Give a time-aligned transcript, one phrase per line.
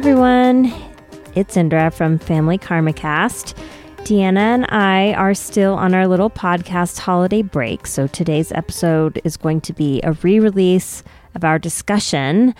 [0.00, 0.72] everyone.
[1.34, 3.54] It's Indra from Family Karma Cast.
[3.98, 9.36] Deanna and I are still on our little podcast holiday break, so today's episode is
[9.36, 11.04] going to be a re release
[11.34, 12.54] of our discussion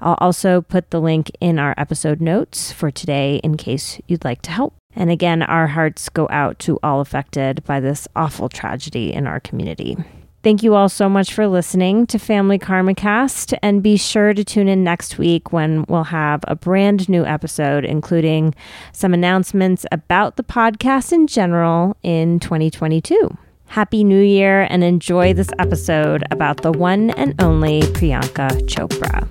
[0.00, 4.40] I'll also put the link in our episode notes for today in case you'd like
[4.42, 4.72] to help.
[4.96, 9.38] And again, our hearts go out to all affected by this awful tragedy in our
[9.38, 9.98] community.
[10.42, 14.42] Thank you all so much for listening to Family Karma Cast, and be sure to
[14.42, 18.54] tune in next week when we'll have a brand new episode, including
[18.90, 23.36] some announcements about the podcast in general in 2022.
[23.66, 29.26] Happy New Year and enjoy this episode about the one and only Priyanka Chopra.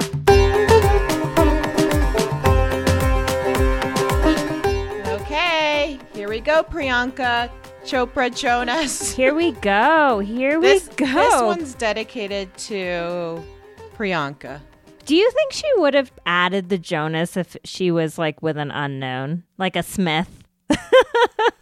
[5.22, 7.50] Okay, here we go, Priyanka.
[7.90, 9.12] Chopra Jonas.
[9.16, 10.20] Here we go.
[10.20, 11.06] Here this, we go.
[11.08, 13.44] This one's dedicated to
[13.98, 14.62] Priyanka.
[15.08, 18.70] Do you think she would have added the Jonas if she was like with an
[18.70, 20.30] unknown, like a Smith?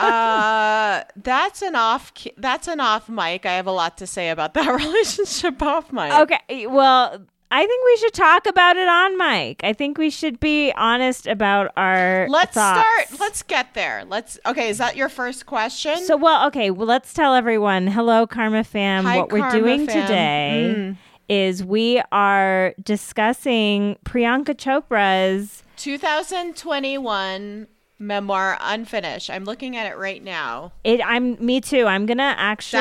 [0.01, 2.11] uh, that's an off.
[2.35, 3.45] That's an off mic.
[3.45, 6.11] I have a lot to say about that relationship off mic.
[6.11, 9.61] Okay, well, I think we should talk about it on mic.
[9.63, 12.27] I think we should be honest about our.
[12.29, 12.81] Let's thoughts.
[13.07, 13.19] start.
[13.21, 14.03] Let's get there.
[14.05, 14.37] Let's.
[14.45, 15.97] Okay, is that your first question?
[16.03, 16.71] So, well, okay.
[16.71, 17.87] Well, let's tell everyone.
[17.87, 19.05] Hello, Karma fam.
[19.05, 20.01] Hi, what we're doing fam.
[20.01, 20.97] today Mm.
[21.29, 25.63] is we are discussing Priyanka Chopra's.
[25.77, 27.67] 2021
[27.99, 29.29] memoir unfinished.
[29.29, 30.71] I'm looking at it right now.
[30.83, 31.01] It.
[31.03, 31.43] I'm.
[31.43, 31.85] Me too.
[31.85, 32.79] I'm gonna actually.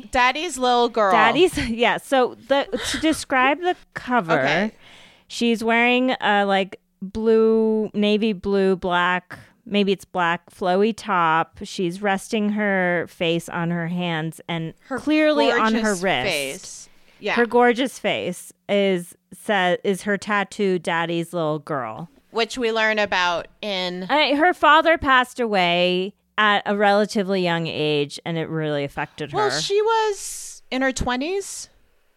[0.00, 1.12] Daddy's Daddy's little girl.
[1.12, 1.96] Daddy's yeah.
[1.98, 4.72] So the to describe the cover, Okay.
[5.28, 9.38] she's wearing a like blue, navy blue, black.
[9.64, 11.60] Maybe it's black flowy top.
[11.62, 16.02] She's resting her face on her hands and Her clearly on her wrist.
[16.02, 16.88] Face.
[17.20, 17.34] Yeah.
[17.34, 22.10] Her gorgeous face is said is her tattoo daddy's little girl.
[22.32, 28.18] Which we learn about in I, her father passed away at a relatively young age
[28.24, 29.36] and it really affected her.
[29.36, 31.68] Well, she was in her 20s,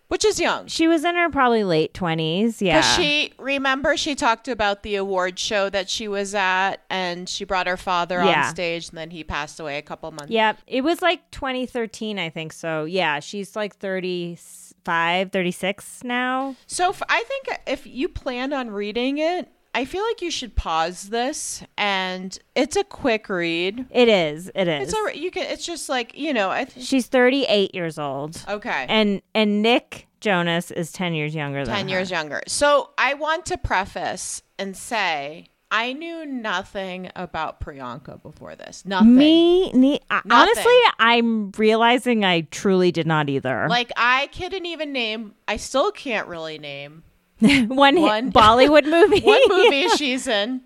[0.07, 0.67] which is young.
[0.67, 2.61] she was in her probably late 20s.
[2.61, 2.79] Yeah.
[2.81, 7.67] She remember she talked about the award show that she was at, and she brought
[7.67, 8.45] her father Yeah.
[8.45, 10.29] on stage, and then he passed away a couple months.
[10.31, 10.59] Yep.
[10.67, 12.53] It was like 2013, I think.
[12.53, 16.55] So, yeah, she's like 35, 36 now.
[16.67, 20.55] So f- I think if you planned on reading it, I feel like you should
[20.55, 23.85] pause this, and it's a quick read.
[23.91, 24.49] It is.
[24.55, 24.93] It is.
[24.93, 25.43] It's a you can.
[25.43, 26.49] It's just like you know.
[26.49, 28.41] I th- she's 38 years old.
[28.47, 28.85] okay.
[28.87, 31.89] And and Nick Jonas is 10 years younger than 10 her.
[31.91, 32.41] years younger.
[32.47, 38.85] So I want to preface and say I knew nothing about Priyanka before this.
[38.85, 39.15] Nothing.
[39.17, 40.31] Me, ne- Nothing.
[40.31, 43.67] honestly, I'm realizing I truly did not either.
[43.69, 45.35] Like I couldn't even name.
[45.49, 47.03] I still can't really name
[47.67, 49.22] one, one- Bollywood movie.
[49.22, 50.61] one movie she's in.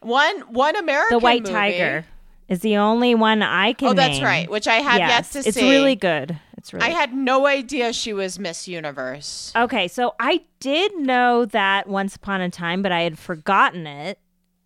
[0.00, 1.54] One one American the White movie.
[1.54, 2.04] Tiger
[2.48, 4.24] is the only one I can Oh, that's name.
[4.24, 4.50] right.
[4.50, 5.60] Which I have yes, yet to it's see.
[5.62, 6.38] It's really good.
[6.58, 9.52] It's really I had no idea she was Miss Universe.
[9.56, 14.18] Okay, so I did know that once upon a time, but I had forgotten it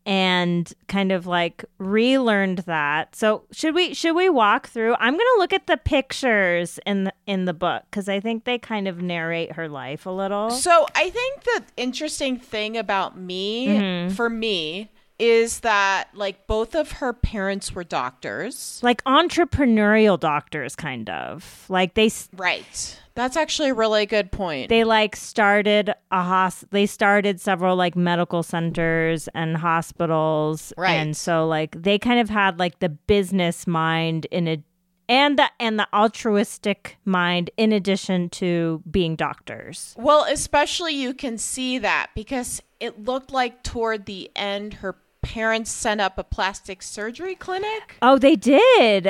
[0.09, 3.15] and kind of like relearned that.
[3.15, 4.95] So should we should we walk through?
[4.99, 8.59] I'm to look at the pictures in the in the book cuz I think they
[8.59, 10.51] kind of narrate her life a little.
[10.51, 14.15] So I think the interesting thing about me, Mm-hmm.
[14.15, 18.81] for me, is that like both of her parents were doctors.
[18.83, 21.65] Like entrepreneurial doctors kind of.
[21.69, 23.01] Like they Right.
[23.15, 24.69] That's actually a really good point.
[24.69, 30.93] they like started a hos they started several like medical centers and hospitals Right.
[30.95, 34.63] and so like they kind of had like the business mind in a
[35.09, 41.39] and the and the altruistic mind in addition to being doctors well, especially you can
[41.39, 44.95] see that because it looked like toward the end her
[45.29, 47.97] parents set up a plastic surgery clinic.
[48.03, 49.07] oh they did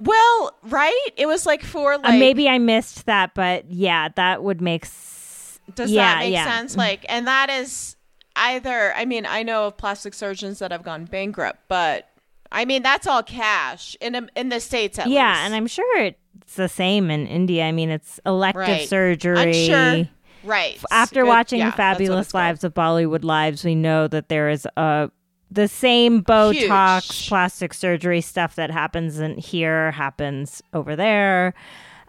[0.00, 1.08] Well, right?
[1.16, 4.84] It was like for like Uh, maybe i missed that but yeah that would make
[4.84, 6.44] s- Does yeah, that make yeah.
[6.44, 6.76] sense?
[6.76, 7.94] Like, and that is
[8.34, 8.92] either.
[8.94, 12.08] I mean, I know of plastic surgeons that have gone bankrupt, but
[12.50, 15.40] I mean that's all cash in a, in the states at yeah least.
[15.44, 18.88] and i'm sure it's the same in india i mean it's elective Right.
[18.88, 20.10] surgery.
[20.42, 20.78] Right.
[20.90, 22.42] after Good- watching yeah, the that's what fabulous it's called.
[22.42, 25.10] lives of bollywood wives we know that there is a
[25.50, 27.28] the same botox Huge.
[27.28, 31.54] plastic surgery stuff that happens in here happens over there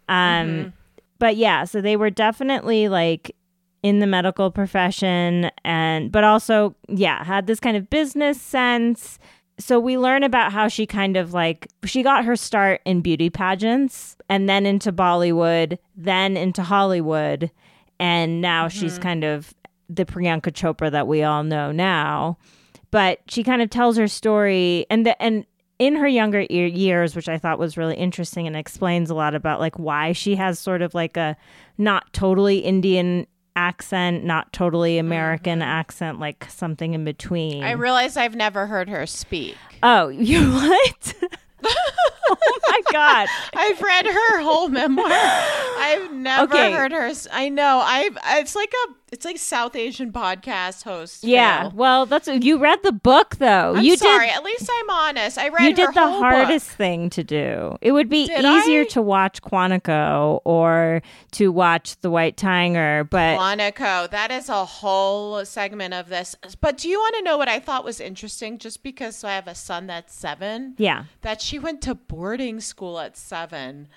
[0.09, 0.15] um
[0.47, 0.69] Mm-hmm.
[1.19, 3.35] but yeah so they were definitely like
[3.83, 9.17] in the medical profession and but also yeah had this kind of business sense
[9.57, 13.29] so we learn about how she kind of like she got her start in beauty
[13.29, 17.51] pageants and then into Bollywood, then into Hollywood,
[17.99, 19.53] and now she's kind of
[19.87, 22.37] the Priyanka Chopra that we all know now.
[22.91, 25.45] But she kind of tells her story and the and
[25.79, 29.33] in her younger ear years, which I thought was really interesting and explains a lot
[29.33, 31.35] about like why she has sort of like a
[31.77, 35.69] not totally Indian accent, not totally American mm-hmm.
[35.69, 37.63] accent, like something in between.
[37.63, 39.57] I realize I've never heard her speak.
[39.81, 41.13] Oh, you what?
[41.63, 43.27] oh my god.
[43.55, 45.07] I've read her whole memoir.
[45.09, 46.71] I've never Okay.
[46.71, 47.11] heard her.
[47.31, 47.81] i know.
[47.83, 48.17] I've.
[48.39, 48.93] It's like a.
[49.11, 51.25] It's like South Asian podcast host.
[51.25, 51.69] Yeah.
[51.73, 53.75] Well, that's you read the book though.
[53.75, 54.27] I'm you sorry.
[54.27, 55.37] did At least I'm honest.
[55.37, 55.67] I read.
[55.67, 56.31] you did the whole book.
[56.31, 57.75] hardest thing to do.
[57.81, 58.85] It would be Did easier I?
[58.85, 61.01] to watch Quantico or
[61.33, 64.07] to watch The White Tiger, but Monaco.
[64.07, 66.37] That is a whole segment of this.
[66.61, 68.59] But do you want to know what I thought was interesting?
[68.59, 71.03] Just because I have a son that's seven, yeah.
[71.21, 73.89] that she went to boarding school at seven.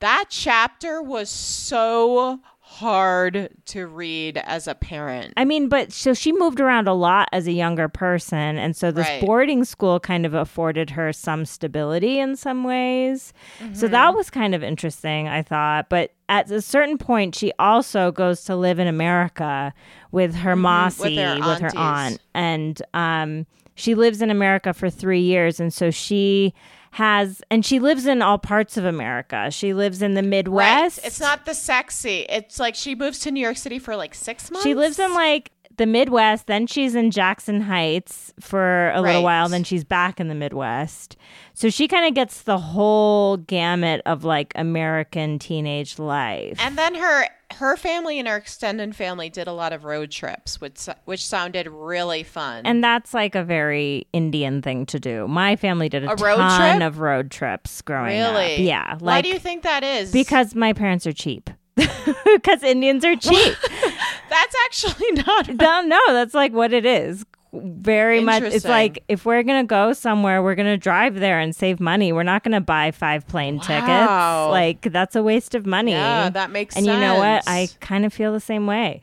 [0.00, 2.40] That chapter was so
[2.72, 5.34] hard to read as a parent.
[5.36, 8.56] I mean, but so she moved around a lot as a younger person.
[8.58, 9.20] And so this Right.
[9.20, 13.32] boarding school kind of afforded her some stability in some ways.
[13.58, 13.92] So Mm-hmm.
[13.92, 15.88] that was kind of interesting, I thought.
[15.90, 19.74] But at a certain point, she also goes to live in America
[20.10, 21.40] with her Mausi, Mm-hmm.
[21.40, 22.20] with her with her aunt.
[22.34, 25.60] And um, she lives in America for three years.
[25.60, 26.54] And so she
[26.92, 29.50] has, and she lives in all parts of America.
[29.50, 30.98] She lives in the Midwest.
[30.98, 31.06] Right.
[31.06, 32.26] It's not the sexy.
[32.28, 34.62] It's like she moves to New York City for like six months.
[34.62, 39.48] She lives in like the Midwest, then she's in Jackson Heights for a little while,
[39.48, 41.16] then she's back in the Midwest.
[41.54, 46.56] So she kind of gets the whole gamut of like American teenage life.
[46.60, 47.26] And then her
[47.56, 51.66] her family and her extended family did a lot of road trips, which which sounded
[51.68, 52.64] really fun.
[52.64, 55.28] And that's like a very Indian thing to do.
[55.28, 56.86] My family did a, A road ton trip?
[56.88, 58.34] of road trips growing up.
[58.34, 58.60] really, up.
[58.60, 60.10] Yeah, Why do you think that is?
[60.12, 61.50] because my parents are cheap.
[62.24, 63.54] Because Indians are cheap.
[64.32, 65.48] that's actually not.
[65.48, 67.24] no, no, that's like what it is.
[67.54, 68.42] Very much.
[68.44, 72.10] It's like if we're gonna go somewhere, we're gonna drive there and save money.
[72.10, 73.86] We're not gonna buy five plane tickets.
[74.08, 75.92] Like that's a waste of money.
[75.92, 77.42] Yeah, that makes and you know what?
[77.46, 79.02] I kind of feel the same way.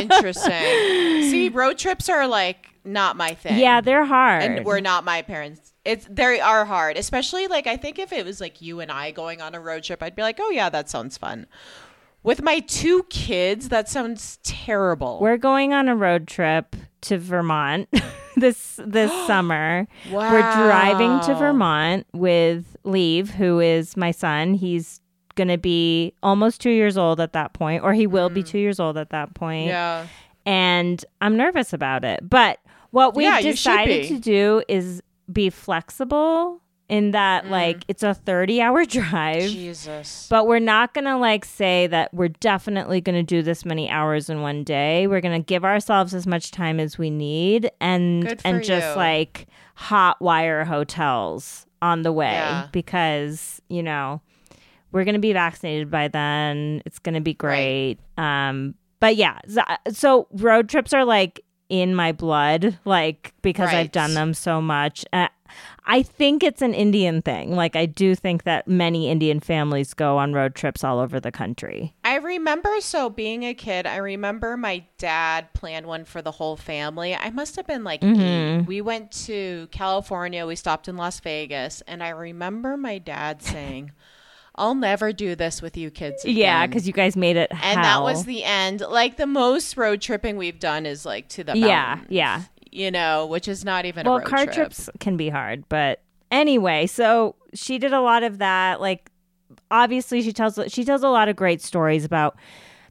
[0.00, 0.50] Interesting.
[1.30, 3.58] See, road trips are like not my thing.
[3.58, 4.42] yeah, they're hard.
[4.42, 5.72] and we're not my parents.
[5.84, 9.10] It's they are hard, especially like I think if it was like you and I
[9.12, 11.46] going on a road trip, I'd be like, oh yeah, that sounds fun.
[12.22, 15.18] With my two kids, that sounds terrible.
[15.20, 17.88] We're going on a road trip to Vermont
[18.36, 19.86] this this summer.
[20.10, 20.32] Wow.
[20.32, 24.54] We're driving to Vermont with Leave, who is my son.
[24.54, 25.00] He's
[25.36, 28.58] going to be almost 2 years old at that point or he will be 2
[28.58, 29.66] years old at that point.
[29.68, 29.72] Mm.
[29.72, 30.06] yeah.
[30.44, 32.28] And I'm nervous about it.
[32.28, 32.58] But
[32.90, 35.00] what we've Yeah, decided to do is
[35.32, 37.50] be flexible in that Mm.
[37.50, 39.42] like it's a 30-hour drive.
[39.50, 40.26] Jesus.
[40.30, 43.90] But we're not going to like say that we're definitely going to do this many
[43.90, 45.06] hours in one day.
[45.06, 48.96] We're going to give ourselves as much time as we need and and just you.
[48.96, 49.46] like
[49.78, 52.68] Hotwire hotels on the way Yeah.
[52.72, 54.20] because, you know,
[54.90, 56.82] we're going to be vaccinated by then.
[56.86, 57.98] It's going to be great.
[58.16, 63.92] Um but yeah, so, so road trips are like in my blood, like because I've
[63.92, 65.04] done them so much.
[65.12, 65.28] Uh,
[65.90, 67.56] I think it's an Indian thing.
[67.56, 71.32] Like I do think that many Indian families go on road trips all over the
[71.32, 71.94] country.
[72.04, 76.56] I remember so being a kid, I remember my dad planned one for the whole
[76.56, 77.14] family.
[77.14, 78.20] I must have been like Mm-hmm.
[78.20, 78.66] eight.
[78.66, 83.92] We went to California, we stopped in Las Vegas, and I remember my dad saying,
[84.54, 86.24] I'll never do this with you kids.
[86.24, 87.48] Yeah, because you guys made it.
[87.62, 88.80] and that was the end.
[88.80, 92.42] Like the most road tripping we've done is like to the yeah, yeah.
[92.78, 94.54] You know, which is not even a well car trip.
[94.54, 99.10] trips can be hard but anyway so she did a lot of that like
[99.70, 102.36] obviously she tells she tells a lot of great stories about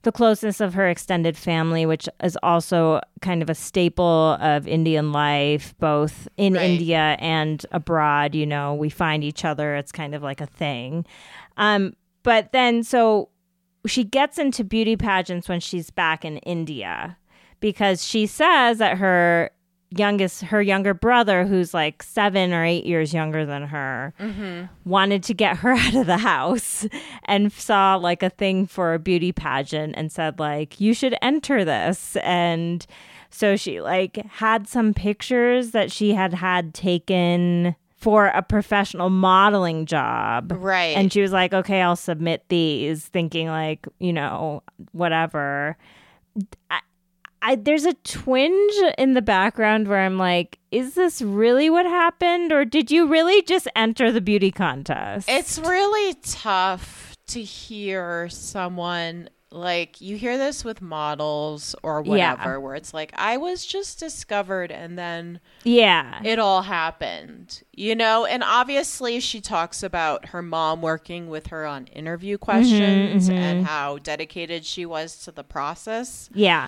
[0.01, 5.11] the closeness of her extended family which is also kind of a staple of indian
[5.11, 6.63] life both in Right.
[6.63, 11.05] india and abroad you know we find each other it's kind of like a thing
[11.57, 13.29] um but then so
[13.85, 17.17] she gets into beauty pageants when she's back in india
[17.59, 19.51] because she says that her
[19.89, 24.65] youngest her younger brother who's like seven or eight years younger than her mm-hmm.
[24.83, 26.85] wanted to get her out of the house
[27.25, 31.63] and saw like a thing for a beauty pageant and said like you should enter
[31.63, 32.17] this.
[32.17, 32.85] And
[33.29, 39.85] so she like had some pictures that she had had taken for a professional modeling
[39.85, 40.51] job.
[40.55, 40.97] Right.
[40.97, 45.77] and she was like okay i'll submit these thinking like you know whatever.
[46.69, 46.81] I,
[47.47, 52.51] I there's a twinge in the background where I'm like, is this really what happened,
[52.51, 55.29] or did you really just enter the beauty contest?
[55.29, 62.33] It's really tough to hear someone like you hear this with models or Yeah.
[62.33, 67.95] whatever, where it's like, I was just discovered and then yeah, it all happened, you
[67.95, 68.25] know?
[68.25, 73.59] And obviously, she talks about her mom working with her on interview mm-hmm, questions and
[73.59, 73.63] mm-hmm.
[73.63, 76.67] how dedicated she was to the process yeah,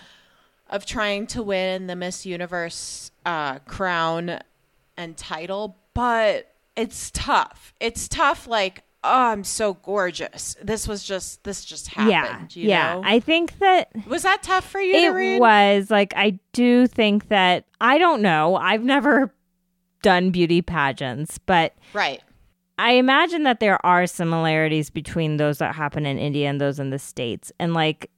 [0.70, 4.40] of trying to win the Miss Universe uh, crown
[4.98, 7.74] and title, but it's tough.
[7.80, 8.48] It's tough.
[8.48, 10.56] Like, oh, I'm so gorgeous.
[10.62, 12.56] This was just this just yeah, happened.
[12.56, 12.96] you yeah.
[12.96, 13.02] know?
[13.04, 17.30] I think that was that tough for you to it was like I do think
[17.30, 18.56] that I don't know.
[18.56, 19.34] I've never
[20.02, 22.22] done beauty pageants, but right.
[22.78, 26.92] I imagine that there are similarities between those that happen in India and those in
[26.92, 27.52] the States.
[27.60, 28.10] And like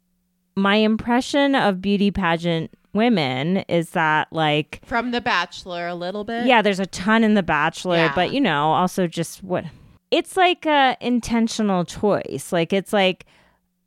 [0.55, 6.46] my impression of beauty pageant women is that like From The Bachelor, a little bit.
[6.46, 8.12] yeah, there's a ton in The Bachelor, Yeah.
[8.15, 9.63] but you know, also just what
[10.12, 12.51] it's like a intentional choice.
[12.51, 13.25] Like it's like,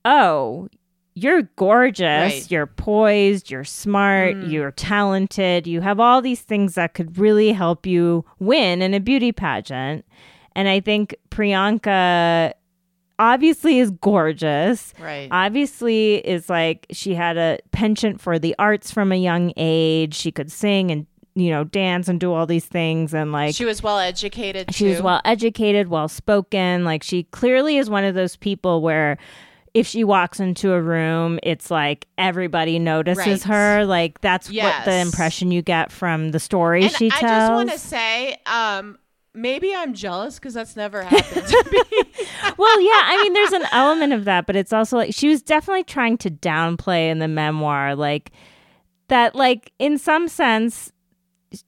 [0.06, 0.68] oh,
[1.14, 2.00] you're gorgeous,
[2.32, 2.42] Right.
[2.42, 2.50] Mm.
[2.50, 7.86] you're poised, you're smart, you're talented, you have all these things that could really help
[7.86, 10.04] you win in a beauty pageant.
[10.56, 12.52] And I think Priyanka
[13.18, 15.28] obviously is gorgeous Right.
[15.30, 20.32] obviously is like she had a penchant for the arts from a young age she
[20.32, 21.06] could sing and
[21.36, 24.72] you know dance and do all these things and like she was well educated.
[24.74, 29.18] she was well educated well spoken like she clearly is one of those people where
[29.74, 33.42] if she walks into a room it's like everybody notices Right.
[33.54, 37.24] her like that's what the impression you get from the story And she tells.
[37.24, 38.98] I just want to say, um,
[39.34, 42.02] maybe I'm jealous because that's never happened to me.
[42.56, 45.42] well, yeah, I mean, there's an element of that, but it's also like she was
[45.42, 48.30] definitely trying to downplay in the memoir, like
[49.08, 50.92] that, like in some sense,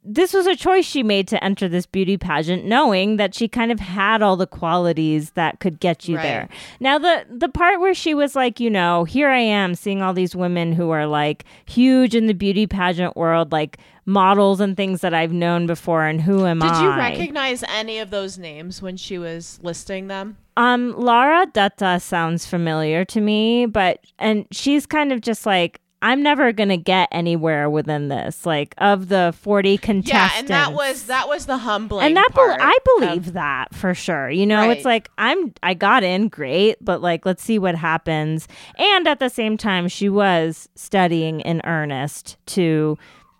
[0.02, 3.70] this was a choice she made to enter this beauty pageant, knowing that she kind
[3.70, 6.22] of had all the qualities that could get you Right.
[6.22, 6.48] there.
[6.80, 10.12] Now, the the part where she was like, you know, here I am seeing all
[10.14, 13.78] these women who are like huge in the beauty pageant world, like
[14.08, 16.68] models and things that I've known before, and who am I?
[16.72, 20.36] Did you recognize any of those names when she was listing them?
[20.56, 26.22] Um, Lara Dutta sounds familiar to me, but and she's kind of just like I'm
[26.22, 28.44] never gonna get anywhere within this.
[28.46, 32.04] Like of the 40 contestants, Yeah, and that was that was the humbling.
[32.06, 34.28] and that part I of- believe that for sure.
[34.30, 38.46] You know, it's like I'm I got in great, but like let's see what happens.
[38.78, 42.98] And at the same time, she was studying in earnest to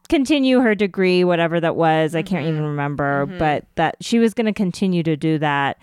[0.09, 2.15] continue her degree, whatever that was.
[2.15, 2.53] I can't Mm-hmm.
[2.55, 5.79] even remember, but that she was going to continue to do that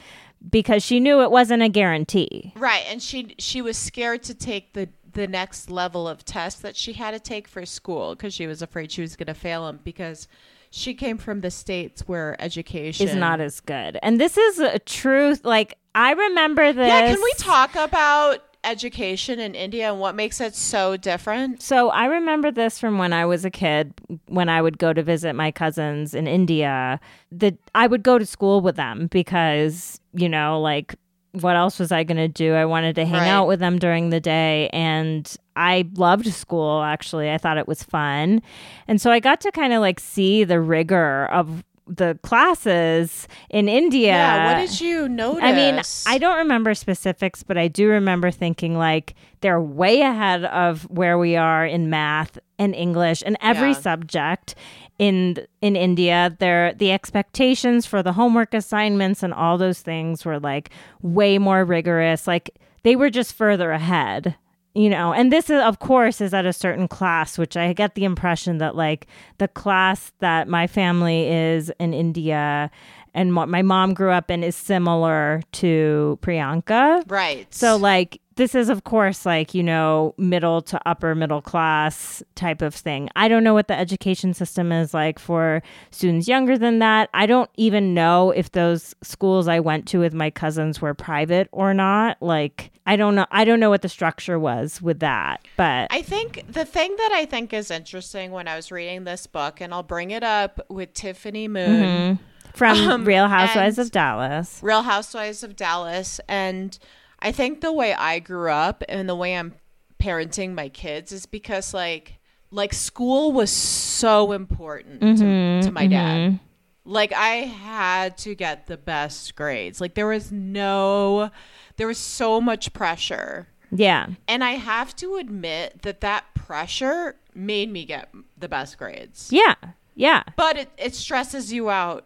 [0.50, 2.53] because she knew it wasn't a guarantee.
[2.58, 6.75] right, and she she was scared to take the the next level of test that
[6.75, 9.67] she had to take for school because she was afraid she was going to fail
[9.67, 10.27] him because
[10.70, 14.00] she came from the states where education Is not as good.
[14.01, 15.46] And this is a truth.
[15.46, 16.88] Like, I remember this.
[16.88, 21.62] Yeah, can we talk about education in India and what makes it so different?
[21.62, 23.93] So I remember this from when I was a kid,
[24.27, 27.00] when I would go to visit my cousins in India.
[27.32, 30.96] That I would go to school with them because you know, like
[31.34, 32.54] what else was I going to do?
[32.54, 33.28] I wanted to hang Right.
[33.28, 34.70] out with them during the day.
[34.72, 37.32] And I loved school, actually.
[37.32, 38.42] I thought it was fun.
[38.88, 43.68] And so I got to kind of like see the rigor of the classes in
[43.68, 44.08] India.
[44.13, 44.54] Yeah.
[44.54, 45.44] What did you notice?
[45.44, 45.82] I mean,
[46.16, 51.18] I don't remember specifics, but I do remember thinking like they're way ahead of where
[51.18, 53.74] we are in math and English and every Yeah.
[53.82, 54.56] subject
[55.00, 56.36] in in India.
[56.40, 60.70] There the expectations for the homework assignments and all those things were like
[61.02, 62.28] way more rigorous.
[62.28, 64.36] Like they were just further ahead.
[64.76, 67.94] You know, and this is of course is at a certain class, which I get
[67.94, 69.06] the impression that like
[69.38, 72.72] the class that my family is in India
[73.13, 77.03] and what my mom grew up in is similar to Priyanka.
[77.10, 77.51] Right.
[77.53, 82.62] So like this is of course like, you know, middle to upper middle class type
[82.62, 83.10] of thing.
[83.15, 87.10] I don't know what the education system is like for students younger than that.
[87.13, 91.48] I don't even know if those schools I went to with my cousins were private
[91.51, 92.17] or not.
[92.22, 95.46] Like I don't know I don't know what the structure was with that.
[95.55, 99.27] But I think the thing that I think is interesting when I was reading this
[99.27, 102.24] book, and I'll bring it up with Tiffany Moon, mm-hmm.
[102.54, 104.60] From Um, Real Housewives of Dallas.
[104.62, 106.78] Real Housewives of Dallas, and
[107.20, 109.54] I think the way I grew up and the way I'm
[110.00, 112.20] parenting my kids is because like
[112.52, 116.40] like school was so important to, to my dad.
[116.86, 119.80] Like I had to get the best grades.
[119.80, 121.32] Like there was no
[121.78, 123.48] there was so much pressure.
[123.72, 124.08] Yeah.
[124.28, 129.30] And I have to admit that that pressure made me get the best grades.
[129.32, 129.56] Yeah.
[129.96, 130.24] Yeah.
[130.36, 132.06] But it, it stresses you out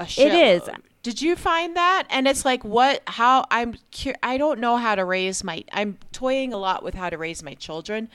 [0.00, 0.26] a shitload.
[0.26, 0.70] It is.
[1.02, 2.06] Did you find that?
[2.10, 3.74] And it's like what how I'm
[4.22, 7.42] I don't know how to raise my I'm toying a lot with how to raise
[7.42, 8.08] my children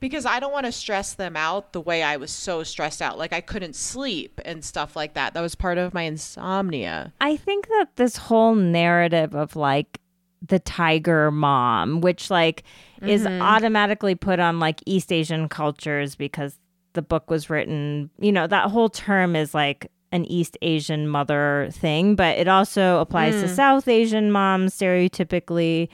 [0.00, 3.18] because I don't want to stress them out the way I was so stressed out
[3.18, 5.34] like I couldn't sleep and stuff like that.
[5.34, 7.12] That was part of my insomnia.
[7.20, 10.00] I think that this whole narrative of like
[10.44, 12.64] the tiger mom, which like
[13.02, 13.40] is mm-hmm.
[13.40, 16.58] automatically put on like East Asian cultures because
[16.94, 21.68] the book was written, you know, that whole term is like an East Asian mother
[21.72, 23.54] thing, but it also applies to hmm.
[23.54, 25.88] South Asian moms stereotypically.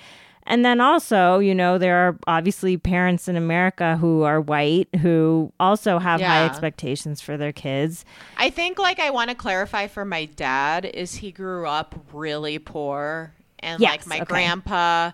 [0.51, 5.53] And then also, you know, there are obviously parents in America who are white who
[5.61, 8.05] also have high expectations for their kids.
[8.39, 12.59] I think like I want to clarify for my dad is he grew up really
[12.59, 14.25] poor and Yes, like my okay.
[14.25, 15.11] grandpa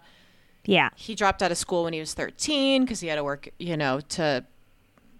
[0.67, 0.91] Yeah.
[0.95, 3.77] he dropped out of school when he was 13 because he had to work, you
[3.77, 4.45] know, to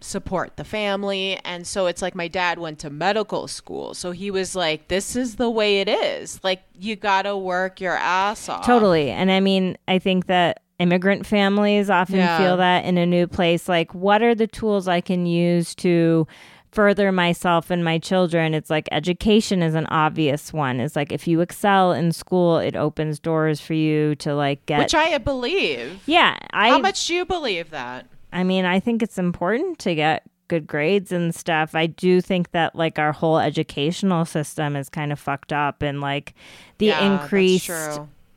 [0.05, 1.39] support the family.
[1.43, 3.93] And so it's like my dad went to medical school.
[3.93, 6.39] So he was like, this is the way it is.
[6.43, 8.65] Like, you got to work your ass off.
[8.65, 9.09] Totally.
[9.09, 12.37] And I mean, I think that immigrant families often Yeah.
[12.37, 13.67] feel that in a new place.
[13.69, 16.27] Like, what are the tools I can use to
[16.71, 18.53] further myself and my children?
[18.53, 20.81] It's like education is an obvious one.
[20.81, 24.79] It's like if you excel in school, it opens doors for you to like get.
[24.79, 26.01] Which I believe.
[26.05, 26.37] yeah.
[26.51, 28.07] I, How much do you believe that?
[28.35, 31.73] I mean, I think it's important to get good grades and stuff.
[31.73, 36.01] I do think that like our whole educational system is kind of fucked up and
[36.01, 36.35] like
[36.77, 37.71] the Yeah, increased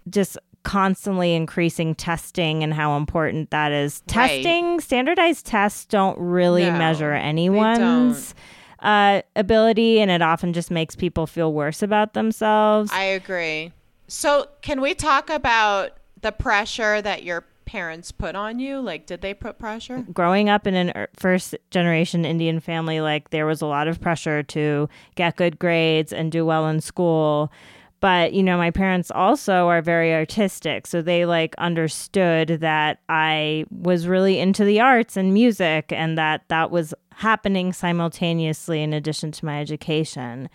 [0.09, 4.03] just constantly increasing testing and how important that is.
[4.15, 4.43] Right.
[4.43, 8.35] Testing, standardized tests don't really No, measure anyone's
[8.81, 12.91] uh, ability, and it often just makes people feel worse about themselves.
[12.93, 13.73] I agree.
[14.07, 18.81] So, can we talk about the pressure that your parents put on you?
[18.81, 20.07] Like, did they put pressure?
[20.11, 24.01] growing up in an er- first generation Indian family, like there was a lot of
[24.01, 27.53] pressure to get good grades and do well in school.
[28.01, 30.87] But, you know, my parents also are very artistic.
[30.87, 36.45] So they like understood that I was really into the arts and music and that
[36.49, 40.49] that was happening simultaneously in addition to my education.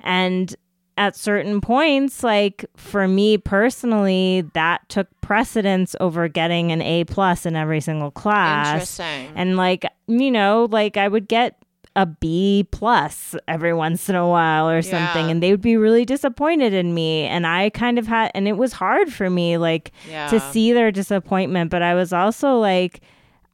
[0.00, 0.56] And
[0.98, 7.44] at certain points like for me personally that took precedence over getting an a plus
[7.44, 9.32] in every single class Interesting.
[9.36, 11.58] and like you know like i would get
[11.96, 15.30] a b plus every once in a while or something Yeah.
[15.32, 18.56] and they would be really disappointed in me and i kind of had and it
[18.56, 19.92] was hard for me like
[20.30, 23.00] to see their disappointment but i was also like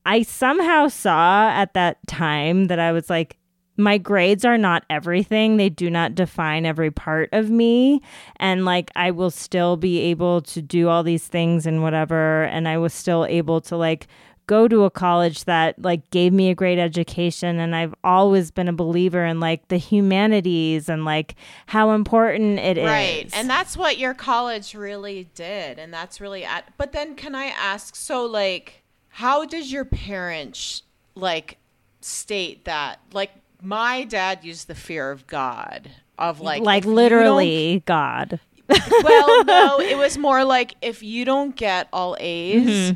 [0.07, 3.37] i somehow saw at that time that i was like
[3.77, 5.57] my grades are not everything.
[5.57, 8.03] They do not define every part of me.
[8.37, 12.45] And like, I will still be able to do all these things and whatever.
[12.45, 14.09] And I was still able to like
[14.47, 17.59] go to a college that like gave me a great education.
[17.59, 22.77] And I've always been a believer in like the humanities and like how important it
[22.77, 22.85] is.
[22.85, 23.31] Right.
[23.33, 25.79] And that's what your college really did.
[25.79, 30.83] And that's really at but then can I ask so like how does your parents
[31.15, 31.59] like
[32.01, 33.31] state that like
[33.63, 38.41] my dad used the fear of God of like like if you don't- literally God.
[39.03, 42.95] well, no, it was more like if you don't get all A's, Mm-hmm.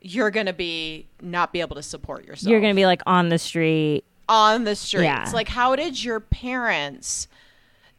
[0.00, 2.50] you're gonna be not be able to support yourself.
[2.50, 4.04] You're going to be like on the street.
[4.28, 5.04] on the streets.
[5.04, 5.30] Yeah.
[5.32, 7.26] Like, how did your parents?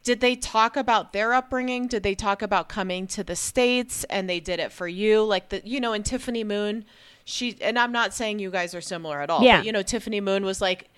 [0.04, 1.86] Did they talk about their upbringing?
[1.88, 5.22] Did they talk about coming to the states and they did it for you?
[5.24, 6.84] Like the, you know, in Tiffany Moon,
[7.24, 9.42] she and I'm not saying you guys are similar at all.
[9.42, 9.58] Yeah.
[9.58, 10.88] But, you know, Tiffany Moon was like,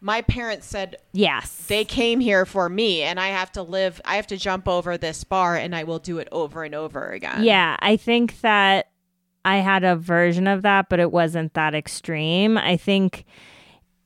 [0.00, 1.66] my parents said Yes.
[1.68, 4.00] they came here for me, and I have to live.
[4.04, 7.10] I have to jump over this bar, and I will do it over and over
[7.10, 7.42] again.
[7.44, 8.88] Yeah, I think that
[9.44, 12.58] I had a version of that, but it wasn't that extreme.
[12.58, 13.24] I think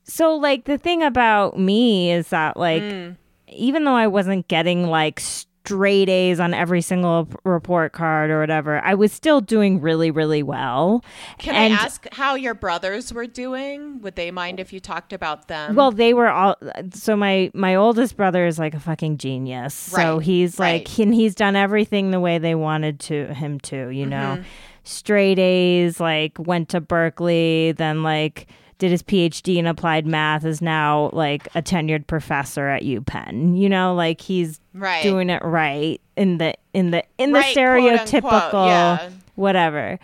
[0.04, 0.34] so.
[0.36, 3.16] Like, the thing about me is that, like, Mm.
[3.48, 5.20] even though I wasn't getting like
[5.64, 10.42] straight A's on every single report card or whatever, I was still doing really, really
[10.42, 11.04] well.
[11.38, 14.00] Can And- I ask how your brothers were doing?
[14.02, 15.74] Would they mind if you talked about them?
[15.76, 16.56] Well, they were all
[16.92, 19.74] so my my oldest brother is like a fucking genius.
[19.74, 20.98] So Right, he's like right.
[20.98, 24.36] and he's done everything the way they wanted to him to, you know.
[24.38, 24.42] Mm-hmm.
[24.84, 28.48] Straight A's, like went to Berkeley, then like
[28.82, 33.56] did his PhD in applied math is now like a tenured professor at UPenn.
[33.56, 35.04] You know, like he's Right.
[35.04, 39.10] doing it right in the in the in the Right, quote, unquote, stereotypical yeah.
[39.36, 40.00] whatever.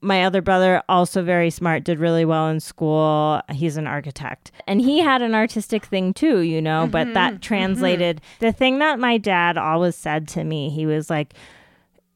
[0.00, 3.42] My other brother, also very smart, did really well in school.
[3.52, 4.50] He's an architect.
[4.66, 8.78] And he had an artistic thing too, you know, but Mm-hmm, that translated the thing
[8.78, 11.34] that my dad always said to me, he was like,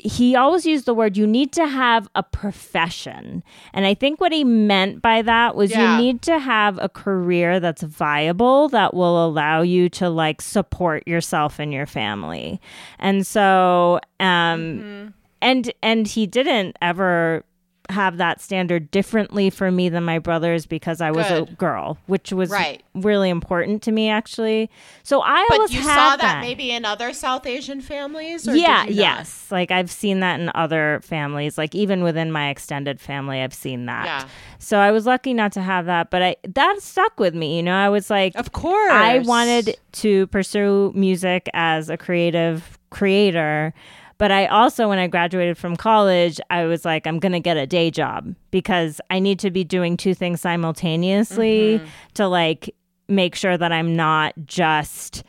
[0.04, 3.42] he always used the word you need to have a profession.
[3.72, 5.96] And I think what he meant by that was Yeah.
[5.96, 11.08] you need to have a career that's viable that will allow you to like support
[11.08, 12.60] yourself and your family.
[12.98, 17.44] And so um and and he didn't ever
[17.90, 22.32] have that standard differently for me than my brothers because I was a girl, which
[22.32, 22.82] was Right.
[22.94, 24.70] really important to me actually.
[25.02, 28.48] So I but always you saw that, maybe in other South Asian families.
[28.48, 29.18] Or yeah, did you not?
[29.18, 29.46] yes.
[29.50, 33.86] Like I've seen that in other families, like even within my extended family, I've seen
[33.86, 34.06] that.
[34.06, 34.28] Yeah.
[34.58, 37.56] So I was lucky not to have that, but I that stuck with me.
[37.58, 42.78] You know, I was like, Of course, I wanted to pursue music as a creative
[42.90, 43.74] creator.
[44.18, 47.56] But I also, when I graduated from college, I was like, I'm going to get
[47.56, 51.86] a day job because I need to be doing two things simultaneously Mm-hmm.
[52.14, 52.74] to like
[53.08, 55.24] make sure that I'm not just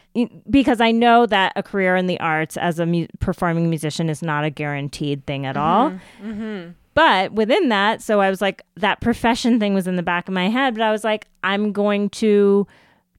[0.49, 4.21] because I know that a career in the arts as a mu- performing musician is
[4.21, 5.93] not a guaranteed thing at all.
[6.93, 10.33] But within that, so I was like, that profession thing was in the back of
[10.33, 12.65] my head, but I was like, I'm going to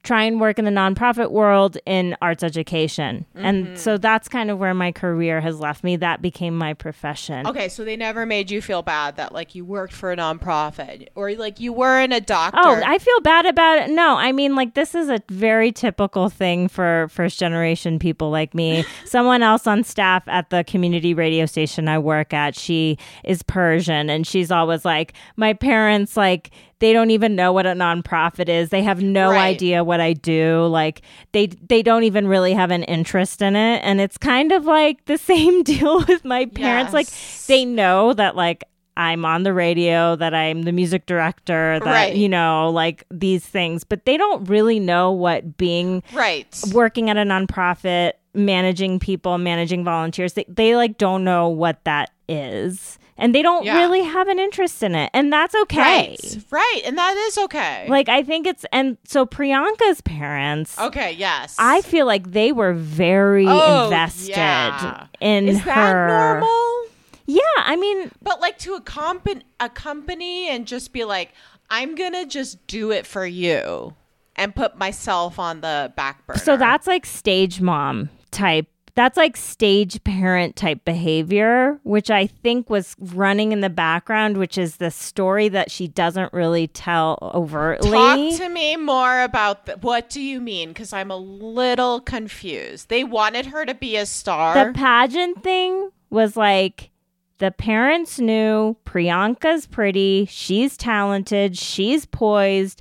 [0.07, 3.27] try and work in the nonprofit world in arts education.
[3.35, 3.77] And mm-hmm.
[3.77, 5.97] so that's kind of where my career has left me.
[5.97, 7.47] That became my profession.
[7.47, 11.09] Okay, so they never made you feel bad that like you worked for a nonprofit
[11.17, 12.61] or like you weren't a doctor.
[12.63, 13.91] Oh, I feel bad about it.
[13.91, 18.55] No, I mean like this is a very typical thing for first generation people like
[18.55, 18.85] me.
[19.05, 24.09] Someone else on staff at the community radio station I work at, she is Persian
[24.09, 28.69] and she's always like my parents like they don't even know what a nonprofit is.
[28.69, 29.55] They have no Right.
[29.55, 30.67] idea what I do.
[30.67, 34.65] Like they they don't even really have an interest in it and it's kind of
[34.67, 37.09] like the same deal with my parents like
[37.47, 38.65] they know that like
[38.99, 42.17] I'm on the radio, that I'm the music director, that Right.
[42.17, 46.47] you know, like these things, but they don't really know what being right.
[46.73, 52.11] working at a nonprofit, managing people, managing volunteers, they, they like don't know what that
[52.27, 52.99] is.
[53.19, 53.79] And they don't Yeah.
[53.79, 55.11] really have an interest in it.
[55.15, 56.17] And that's okay.
[56.21, 56.37] Right.
[56.51, 56.83] Right.
[56.85, 57.87] And that is okay.
[57.89, 61.57] Like I think it's and so Priyanka's parents okay, yes.
[61.59, 65.07] I feel like they were very Oh, invested yeah.
[65.21, 66.09] in Is that her.
[66.09, 66.83] normal?
[67.27, 71.33] Yeah, I mean, But like to accompany a company and just be like,
[71.71, 73.95] I'm gonna just do it for you
[74.37, 76.39] and put myself on the back burner.
[76.39, 78.67] So that's like stage mom type.
[78.97, 84.57] That's like stage parent type behavior, which I think was running in the background, which
[84.57, 87.91] is the story that she doesn't really tell overtly.
[87.91, 90.69] Talk to me more about the, what do you mean?
[90.71, 92.89] Because I'm a little confused.
[92.89, 94.55] They wanted her to be a star.
[94.55, 96.89] the pageant thing was like
[97.37, 102.81] the parents knew Priyanka's pretty, she's talented, she's poised,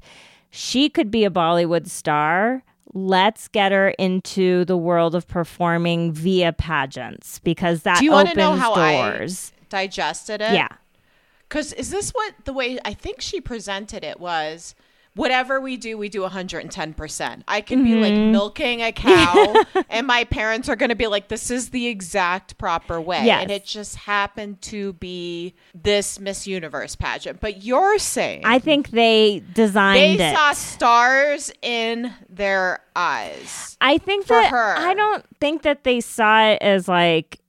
[0.50, 2.64] she could be a Bollywood star.
[2.98, 8.30] Let's get her into the world of performing via pageants because that do you want
[8.30, 9.52] opens to know how doors.
[9.58, 10.54] I digested it?
[10.54, 10.70] yeah.
[11.50, 14.76] Because is this what the way I think she presented it was?
[15.16, 17.44] Whatever we do, we do 110%.
[17.48, 18.32] I can be like mm-hmm.
[18.32, 22.58] milking a cow, and my parents are going to be like, this is the exact
[22.58, 23.26] proper way.
[23.26, 23.42] Yes.
[23.42, 27.40] And it just happened to be this Miss Universe pageant.
[27.40, 30.18] But you're saying I think they designed it.
[30.18, 30.36] they it.
[30.36, 33.78] saw stars in their eyes.
[33.82, 34.76] I think for that her.
[34.78, 37.40] I don't think that they saw it as like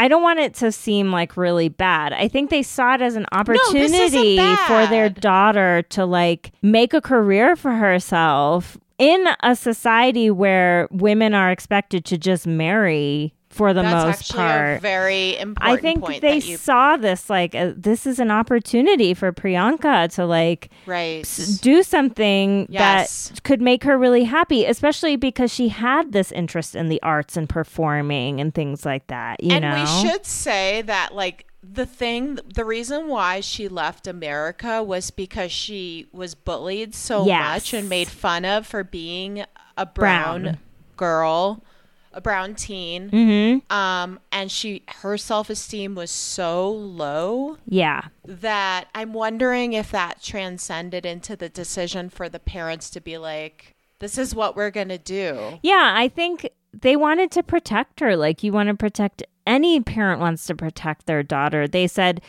[0.00, 2.14] I don't want it to seem like really bad.
[2.14, 7.02] I think they saw it as an opportunity for their daughter to like make a
[7.02, 13.82] career for herself in a society where women are expected to just marry for the
[13.82, 14.78] That's most part.
[14.78, 19.12] a very important I think they you saw this like uh, this is an opportunity
[19.12, 21.22] for Priyanka to like right.
[21.60, 23.28] do something Yes.
[23.30, 27.36] that could make her really happy, especially because she had this interest in the arts
[27.36, 29.42] and performing and things like that.
[29.42, 34.06] You and know, we should say that like the thing the reason why she left
[34.06, 37.44] america was because she was bullied so Yes.
[37.54, 39.44] much and made fun of for being
[39.76, 40.58] a brown, Brown.
[40.96, 41.62] girl
[42.12, 49.12] a brown teen hmm um and she her self-esteem was so low yeah, that i'm
[49.12, 54.34] wondering if that transcended into the decision for the parents to be like this is
[54.34, 55.92] what we're gonna do yeah.
[55.94, 59.22] I think they wanted to protect her, like you want to protect.
[59.46, 61.68] Any parent wants to protect their daughter.
[61.68, 62.20] They said.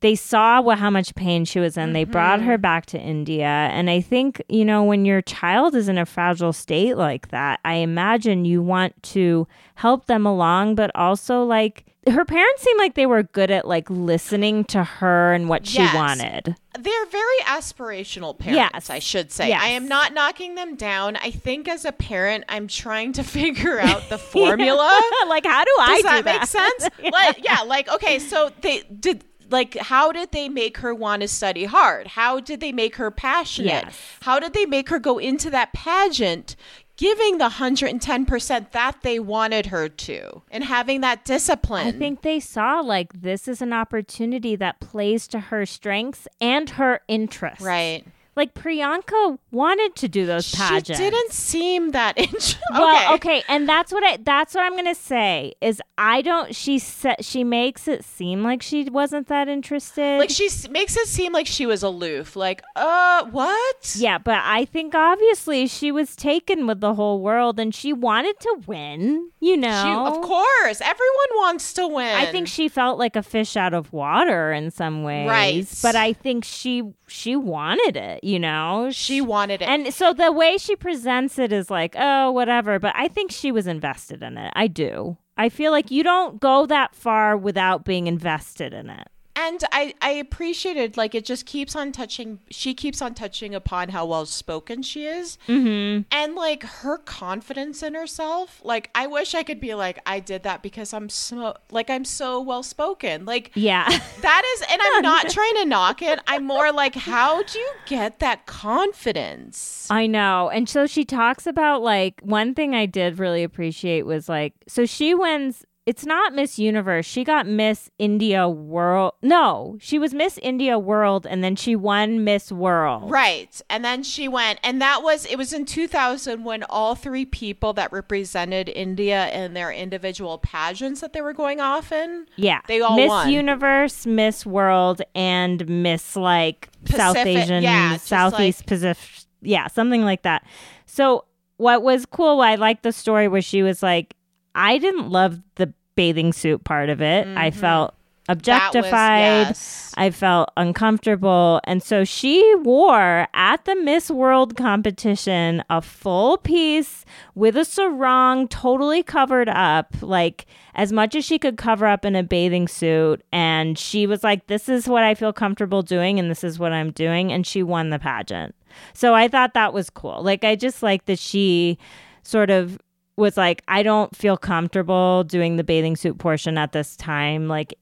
[0.00, 1.92] They saw what how much pain she was in.
[1.92, 2.12] They mm-hmm.
[2.12, 5.98] brought her back to India, and I think you know when your child is in
[5.98, 11.44] a fragile state like that, I imagine you want to help them along, but also
[11.44, 15.66] like her parents seem like they were good at like listening to her and what
[15.66, 15.94] she Yes.
[15.94, 16.56] wanted.
[16.78, 18.90] They're very aspirational parents, Yes.
[18.90, 19.48] I should say.
[19.48, 19.62] Yes.
[19.62, 21.16] I am not knocking them down.
[21.16, 24.98] I think as a parent, I'm trying to figure out the formula.
[25.28, 26.40] like how do I Does do that, that?
[26.40, 27.12] make sense?
[27.12, 31.28] Like, yeah, like okay, so they did like how did they make her want to
[31.28, 32.08] study hard?
[32.08, 33.84] How did they make her passionate?
[33.84, 33.98] Yes.
[34.22, 36.56] How did they make her go into that pageant
[36.96, 41.86] giving the 110% that they wanted her to and having that discipline?
[41.86, 46.70] I think they saw like this is an opportunity that plays to her strengths and
[46.70, 47.64] her interests.
[47.64, 48.04] right.
[48.40, 50.98] Like Priyanka wanted to do those pageants.
[50.98, 52.58] She didn't seem that interested.
[52.72, 53.42] Well, okay.
[53.48, 56.54] and that's what I that's what I'm gonna say is I don't.
[56.54, 60.18] She said she makes it seem like she wasn't that interested.
[60.18, 62.34] Like she s- makes it seem like she was aloof.
[62.34, 63.94] Like, uh, what?
[63.98, 68.40] yeah, but I think obviously she was taken with the whole world and she wanted
[68.40, 69.28] to win.
[69.40, 72.14] You know, She, of course, everyone wants to win.
[72.16, 75.28] I think she felt like a fish out of water in some ways.
[75.28, 75.66] Right.
[75.82, 78.90] But I think she she wanted it, you know?
[78.92, 79.68] she wanted it.
[79.68, 82.78] and so the way she presents it is like, oh, whatever.
[82.78, 84.52] But I think she was invested in it.
[84.56, 85.16] I do.
[85.36, 89.08] I feel like you don't go that far without being invested in it.
[89.44, 93.88] And I, I appreciated like it just keeps on touching she keeps on touching upon
[93.90, 96.02] how well spoken she is Mm-hmm.
[96.12, 100.42] and like her confidence in herself like i wish i could be like i did
[100.42, 103.88] that because i'm so like i'm so well spoken like Yeah.
[104.20, 107.70] that is and i'm not trying to knock it i'm more like how do you
[107.86, 110.50] get that confidence I know.
[110.50, 114.86] And so she talks about like one thing I did really appreciate was like so
[114.86, 117.06] she wins it's not Miss Universe.
[117.06, 119.14] She got Miss India World.
[119.22, 123.10] No, she was Miss India World and then she won Miss World.
[123.10, 123.60] Right.
[123.70, 127.72] And then she went, and that was, it was in 2000 when all three people
[127.72, 132.26] that represented India in their individual pageants that they were going off in.
[132.36, 132.60] Yeah.
[132.68, 133.30] They all Miss won.
[133.30, 139.24] Universe, Miss World, and Miss like South Asian, yeah, Southeast Pacific.
[139.42, 140.44] Yeah, something like that.
[140.84, 141.24] So
[141.56, 144.14] what was cool, I liked the story where she was like,
[144.54, 147.26] I didn't love the bathing suit part of it.
[147.36, 147.94] I felt
[148.28, 148.42] Mm-hmm.
[148.44, 149.46] That was- objectified.
[149.48, 149.94] yes.
[149.96, 151.60] I felt uncomfortable.
[151.64, 158.46] And so she wore at the Miss World competition a full piece with a sarong
[158.46, 163.20] totally covered up, like as much as she could cover up in a bathing suit.
[163.32, 166.72] And she was like, This is what I feel comfortable doing, and this is what
[166.72, 167.32] I'm doing.
[167.32, 168.54] And she won the pageant.
[168.94, 170.22] So I thought that was cool.
[170.22, 171.78] Like, I just like that she
[172.22, 172.78] sort of
[173.20, 177.46] was like, I don't feel comfortable doing the bathing suit portion at this time.
[177.46, 177.74] Like,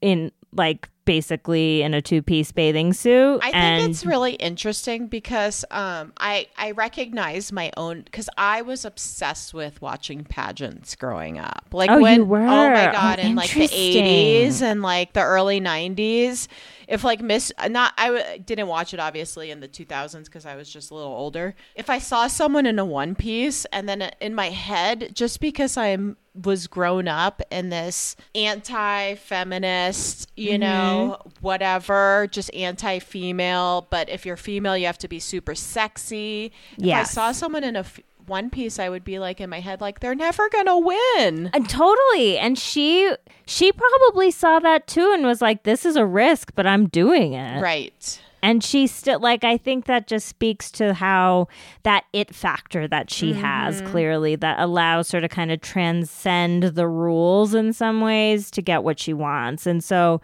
[0.00, 3.38] in like basically in a two piece bathing suit.
[3.42, 8.62] I think and it's really interesting because um, I I recognize my own because I
[8.62, 11.66] was obsessed with watching pageants growing up.
[11.72, 12.38] Like Oh, when were?
[12.38, 16.48] oh my Oh, god, in like the eighties and like the early nineties.
[16.88, 20.46] If like Miss not I w- didn't watch it obviously in the two thousands because
[20.46, 21.54] I was just a little older.
[21.74, 25.76] If I saw someone in a one piece and then in my head, just because
[25.76, 30.60] I'm was grown up in this anti-feminist, you mm-hmm.
[30.60, 36.50] know, whatever, just anti-female, but if you're female, you have to be super sexy.
[36.76, 37.84] If I saw someone in a
[38.26, 41.50] one piece, I would be like in my head like they're never to win.
[41.52, 42.38] And totally.
[42.38, 43.14] And she
[43.46, 47.34] she probably saw that too and was like, This is a risk, but I'm doing
[47.34, 47.60] it.
[47.60, 48.20] Right.
[48.42, 51.48] And she still like I think that just speaks to how
[51.82, 53.90] that it factor that she has mm-hmm.
[53.90, 58.84] clearly that allows her to kind of transcend the rules in some ways to get
[58.84, 59.66] what she wants.
[59.66, 60.20] And so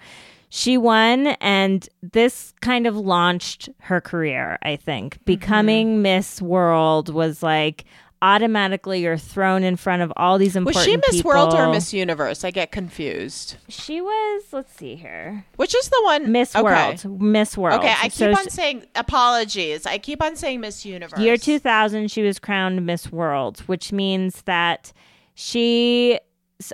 [0.51, 5.15] she won and this kind of launched her career, I think.
[5.15, 5.25] Mm-hmm.
[5.25, 7.85] Becoming Miss World was like
[8.23, 11.71] automatically you're thrown in front of all these important Was she Miss World or.
[11.71, 12.45] Miss Universe?
[12.45, 13.57] I get confused.
[13.69, 15.47] She was, let's see here.
[15.57, 16.33] Which is the one?
[16.33, 16.63] Miss okay.
[16.65, 17.23] World.
[17.23, 17.79] Miss World.
[17.79, 19.87] Okay, I keep So on saying apologies.
[19.87, 21.19] I keep on saying Miss Universe.
[21.21, 24.93] Year 2000, she was crowned Miss World, which means that
[25.35, 26.19] she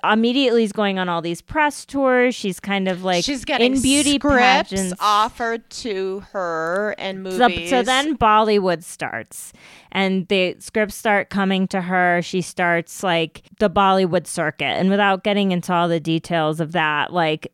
[0.05, 2.35] immediately is going on all these press tours.
[2.35, 4.94] She's kind of like She's getting in beauty scripts pageants.
[5.01, 7.70] offered to her and So, movies.
[7.70, 9.53] so then Bollywood starts,
[9.92, 12.20] and the scripts start coming to her.
[12.22, 17.12] She starts like the Bollywood circuit, and without getting into all the details of that,
[17.12, 17.53] like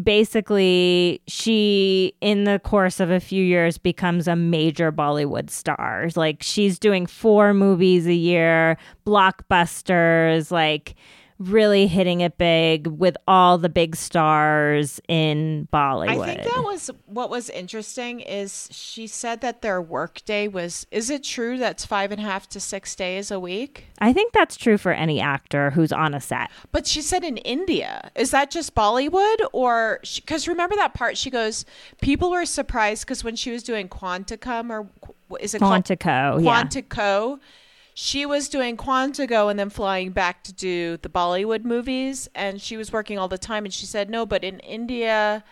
[0.00, 6.40] basically she in the course of a few years becomes a major bollywood star like
[6.40, 10.94] she's doing four movies a year blockbusters like
[11.38, 16.90] really hitting it big with all the big stars in bollywood I think that was
[17.06, 20.86] what was interesting is she said that their workday was.
[20.90, 23.86] Is it true that's five and a half to six days a week?
[24.00, 26.50] I think that's true for any actor who's on a set.
[26.72, 28.10] But she said in India.
[28.16, 31.16] Is that just Bollywood or because remember that part?
[31.16, 31.64] She goes,
[32.00, 34.88] people were surprised because when she was doing Quanticum or
[35.40, 36.62] is it called- Quantico, yeah.
[38.00, 42.76] She was doing Quantico and then flying back to do the Bollywood movies, and she
[42.76, 43.64] was working all the time.
[43.64, 45.42] And she said, "No, but in India,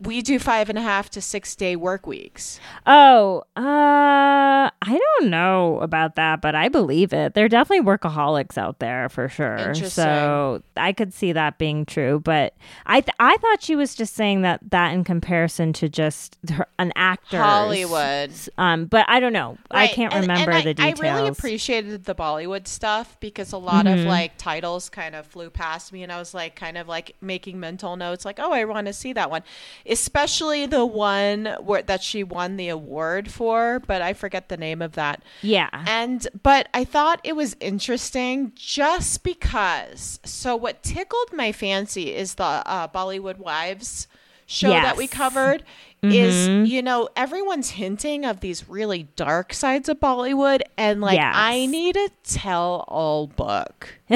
[0.00, 5.30] we do five and a half to six day work weeks." Oh, uh, I don't
[5.30, 7.34] know about that, but I believe it.
[7.34, 9.74] There are definitely workaholics out there for sure.
[9.74, 12.54] So I could see that being true, but
[12.86, 16.66] I th- I thought she was just saying that that in comparison to just her,
[16.78, 18.32] an actor Hollywood.
[18.56, 19.58] Um, but I don't know.
[19.70, 21.00] I can't and- remember and the I, details.
[21.00, 24.06] I really appreciated the Bollywood stuff because a lot of Mm-hmm.
[24.08, 27.58] like titles kind of flew past me, and I was like, kind of like making
[27.58, 29.42] mental notes, like, oh, I want to see that one,
[29.88, 34.82] especially the one where that she won the award for, but I forget the name
[34.82, 35.22] of that.
[35.42, 35.68] yeah.
[35.86, 40.20] And but I thought it was interesting just because.
[40.24, 44.06] So what tickled my fancy is the uh, Bollywood Wives
[44.46, 45.12] show that we Yes.
[45.12, 45.62] covered.
[46.00, 51.34] Is you know everyone's hinting of these really dark sides of Bollywood, and like Yes.
[51.36, 53.98] I need a tell-all book.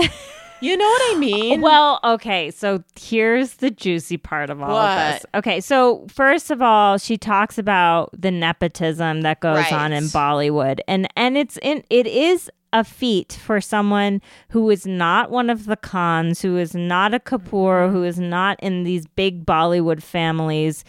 [0.62, 1.60] you know what I mean?
[1.60, 5.26] Well, okay, so here's the juicy part of all of this.
[5.34, 9.72] Okay, so first of all, she talks about the nepotism that goes Right.
[9.72, 10.80] on in Bollywood.
[10.88, 15.66] And and it's in it is a feat for someone who is not one of
[15.66, 20.82] the Khans, who is not a Kapoor, who is not in these big Bollywood families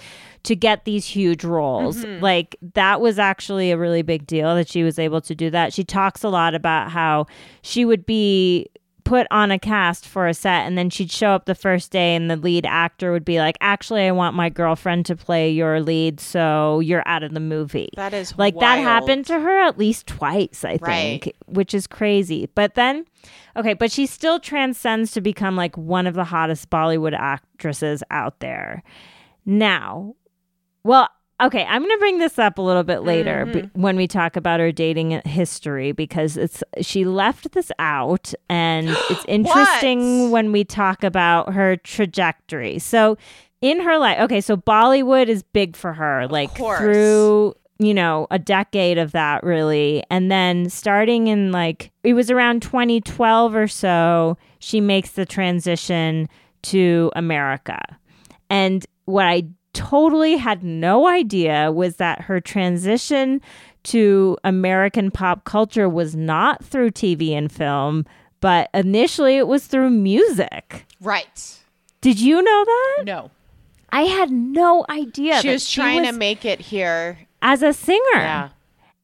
[0.43, 1.97] to get these huge roles.
[2.05, 2.23] Mm-hmm.
[2.23, 5.73] Like that was actually a really big deal that she was able to do that.
[5.73, 7.25] She talks a lot about how
[7.63, 8.67] she would be
[9.03, 12.15] put on a cast for a set and then she'd show up the first day
[12.15, 15.81] and the lead actor would be like actually I want my girlfriend to play your
[15.81, 17.89] lead so you're out of the movie.
[17.95, 21.21] That is like that happened to her at least twice I Right.
[21.23, 22.49] think, which is crazy.
[22.55, 23.05] But then
[23.55, 28.39] okay, but she still transcends to become like one of the hottest Bollywood actresses out
[28.39, 28.83] there.
[29.45, 30.15] Now,
[30.83, 31.09] well,
[31.41, 34.35] okay, I'm going to bring this up a little bit later b- when we talk
[34.35, 40.63] about her dating history because it's she left this out and it's interesting when we
[40.63, 42.79] talk about her trajectory.
[42.79, 43.17] So,
[43.61, 48.39] in her life, okay, so Bollywood is big for her like through you know, a
[48.39, 50.03] decade of that really.
[50.09, 56.29] And then starting in like, it was around 2012 or so, she makes the transition
[56.63, 57.79] to America.
[58.49, 59.43] And what I
[59.73, 63.41] totally had no idea was that her transition
[63.83, 68.05] to American pop culture was not through TV and film,
[68.39, 70.85] but initially it was through music.
[71.01, 71.59] right.
[72.01, 73.03] Did you know that?
[73.05, 73.31] No,
[73.89, 75.39] I had no idea.
[75.41, 77.17] she was trying to was make it here.
[77.41, 77.99] as a singer.
[78.15, 78.49] Yeah.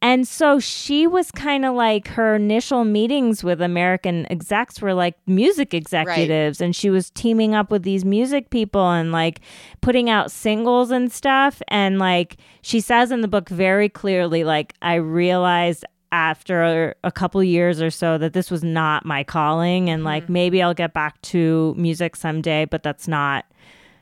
[0.02, 5.16] And so she was kind of like her initial meetings with American execs were like
[5.28, 9.42] music executives, and she was teaming up with these music people and like
[9.82, 11.62] putting out singles and stuff.
[11.68, 17.44] And like she says in the book very clearly, like, I realized after a couple
[17.44, 20.34] years or so that this was not my calling and like mm-hmm.
[20.34, 23.46] maybe I'll get back to music someday, but that's not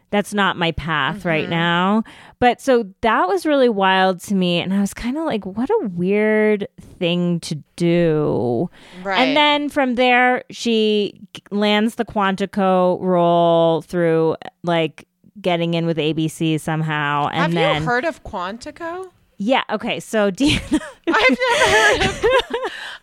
[0.10, 1.28] that's not my path Mm-hmm.
[1.28, 2.04] right now.
[2.39, 5.70] But so that was really wild to me and I was kind of like what
[5.70, 6.67] a weird
[7.00, 8.70] thing to do.
[9.04, 9.20] Right.
[9.20, 11.20] And then from there, she
[11.52, 15.08] lands the Quantico role through like
[15.42, 17.27] getting in with ABC somehow.
[17.27, 19.10] And Have then, you heard of Quantico?
[19.38, 20.00] yeah, okay.
[20.00, 22.25] So Deanna, I've never heard of.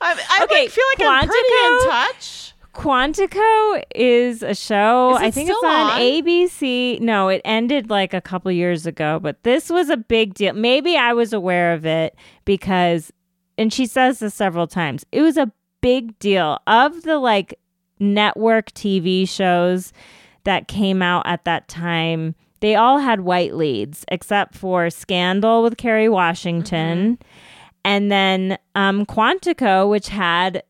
[0.01, 2.44] I, I Okay, like, feel like I'm pretty in touch.
[2.75, 5.17] Quantico is a show.
[5.17, 6.01] Is I think it's on, on?
[6.01, 7.01] ABC.
[7.01, 10.53] No, it ended like a couple years ago, but this was a big deal.
[10.55, 13.13] Maybe I was aware of it because,
[13.57, 17.59] and she says this several times, it was a big deal of the like
[18.01, 19.93] network TV shows
[20.45, 22.35] that came out at that time.
[22.61, 27.19] They all had white leads except for Scandal with Kerry Washington.
[27.85, 30.63] And then um, Quantico, which had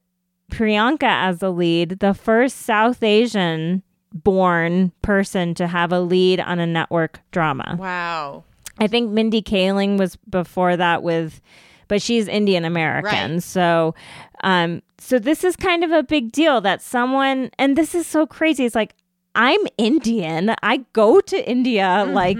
[0.54, 3.82] Priyanka as the lead, the first South Asian
[4.12, 7.76] born person to have a lead on a network drama.
[7.78, 8.44] Wow.
[8.78, 11.40] I think Mindy Kaling was before that with
[11.86, 13.34] but she's Indian American.
[13.34, 13.42] Right.
[13.42, 13.94] So
[14.42, 18.26] um so this is kind of a big deal that someone and this is so
[18.26, 18.64] crazy.
[18.64, 18.94] It's like
[19.36, 20.54] I'm Indian.
[20.62, 22.38] I go to India like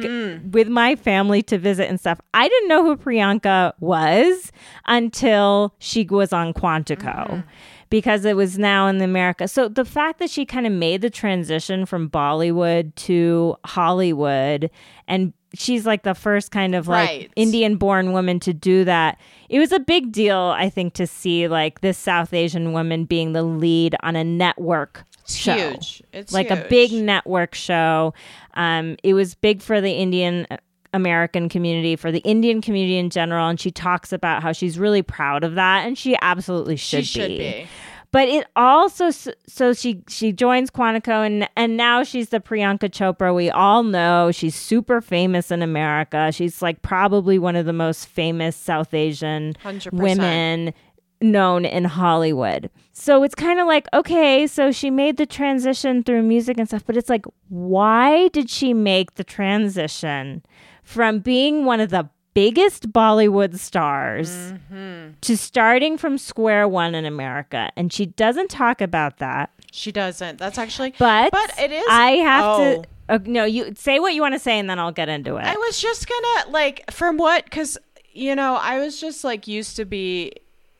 [0.53, 2.21] with my family to visit and stuff.
[2.33, 4.53] I didn't know who Priyanka was
[4.87, 7.43] until she was on Quantico
[7.91, 9.49] because it was now in America.
[9.49, 14.71] So the fact that she kind of made the transition from Bollywood to Hollywood
[15.07, 17.33] and she's like the first kind of like Right.
[17.37, 19.21] Indian born woman to do that.
[19.49, 23.33] It was a big deal I think to see like this South Asian woman being
[23.33, 26.03] the lead on a network It's show huge.
[26.13, 28.15] It's like a big network show.
[28.55, 30.47] Um, it was big for the Indian
[30.95, 35.03] American community, for the Indian community in general, and she talks about how she's really
[35.03, 37.67] proud of that, and she absolutely She should, should be.
[38.11, 43.35] But it also so she she joins Quantico and and now she's the Priyanka Chopra
[43.35, 44.31] we all know.
[44.31, 46.31] She's super famous in America.
[46.31, 49.93] She's like probably one of the most famous South Asian 100%.
[49.93, 50.73] women
[51.21, 52.71] known in Hollywood.
[52.93, 56.85] So it's kind of like, okay, so she made the transition through music and stuff,
[56.87, 60.45] but it's like, why did she make the transition
[60.85, 65.13] from being one of the biggest Bollywood stars Mm-hmm.
[65.21, 67.71] to starting from square one in America?
[67.77, 70.39] And she doesn't talk about that, She doesn't.
[70.39, 70.95] That's actually.
[70.99, 71.85] but, But it is.
[71.91, 72.83] I have oh.
[72.83, 72.89] to.
[73.07, 75.45] Uh, no, you say what you want to say, and then I'll get into it.
[75.45, 77.77] I was just gonna like from what because
[78.13, 80.33] you know I was just like used to be.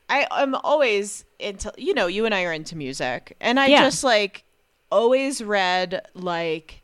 [0.09, 3.83] I am always into you know you and I are into music and I Yeah.
[3.83, 4.43] just like
[4.91, 6.81] always read like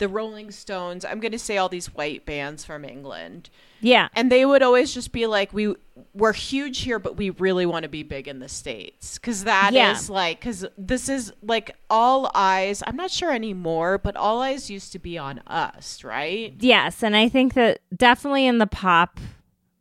[0.00, 1.04] the Rolling Stones.
[1.04, 3.48] I'm gonna say all these white bands from England.
[3.80, 5.74] yeah, and they would always just be like we
[6.14, 9.68] we're huge here but we really want to be big in the states because that
[9.70, 9.76] is
[10.08, 10.14] Yeah.
[10.14, 14.92] like because this is like all eyes i'm not sure anymore but all eyes used
[14.92, 19.20] to be on us right Yes, and I think that definitely in the pop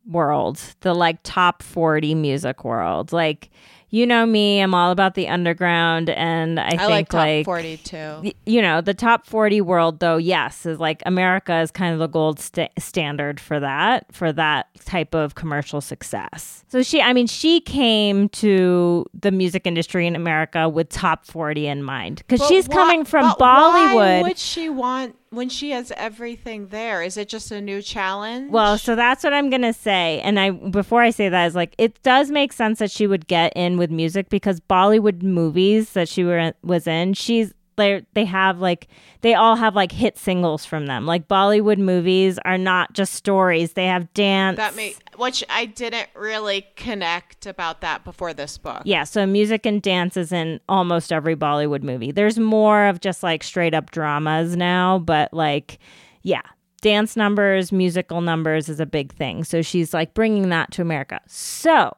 [0.06, 3.50] world, the like top 40 music world, like
[3.92, 7.46] you know me, I'm all about the underground and I, i, think like top like
[7.46, 11.94] 42 y- you know, the top 40 world though, yes, is like America is kind
[11.94, 16.64] of the gold sta- standard for that, for that type of commercial success.
[16.68, 21.68] So she I mean, she came to the music industry in America with top 40
[21.68, 24.22] in mind cuz she's why- coming from but why Bollywood.
[24.24, 28.80] would she want when she has everything there is it just a new challenge Well,
[28.80, 32.02] so that's what I'm gonna say, and I before I say that is like it
[32.02, 36.24] does make sense that she would get in with music because Bollywood movies that she
[36.24, 38.88] were was in, she's they they have like
[39.22, 41.08] they all have like hit singles from them.
[41.08, 44.58] Like Bollywood movies are not just stories; they have dance.
[44.58, 49.66] that may which i didn't really connect about that before this book yeah, so music
[49.66, 52.12] and dance is in almost every Bollywood movie.
[52.12, 55.80] There's more of just like straight up dramas now, but like,
[56.24, 56.42] yeah,
[56.82, 59.44] dance numbers, musical numbers is a big thing.
[59.44, 61.20] So she's like bringing that to America.
[61.28, 61.96] So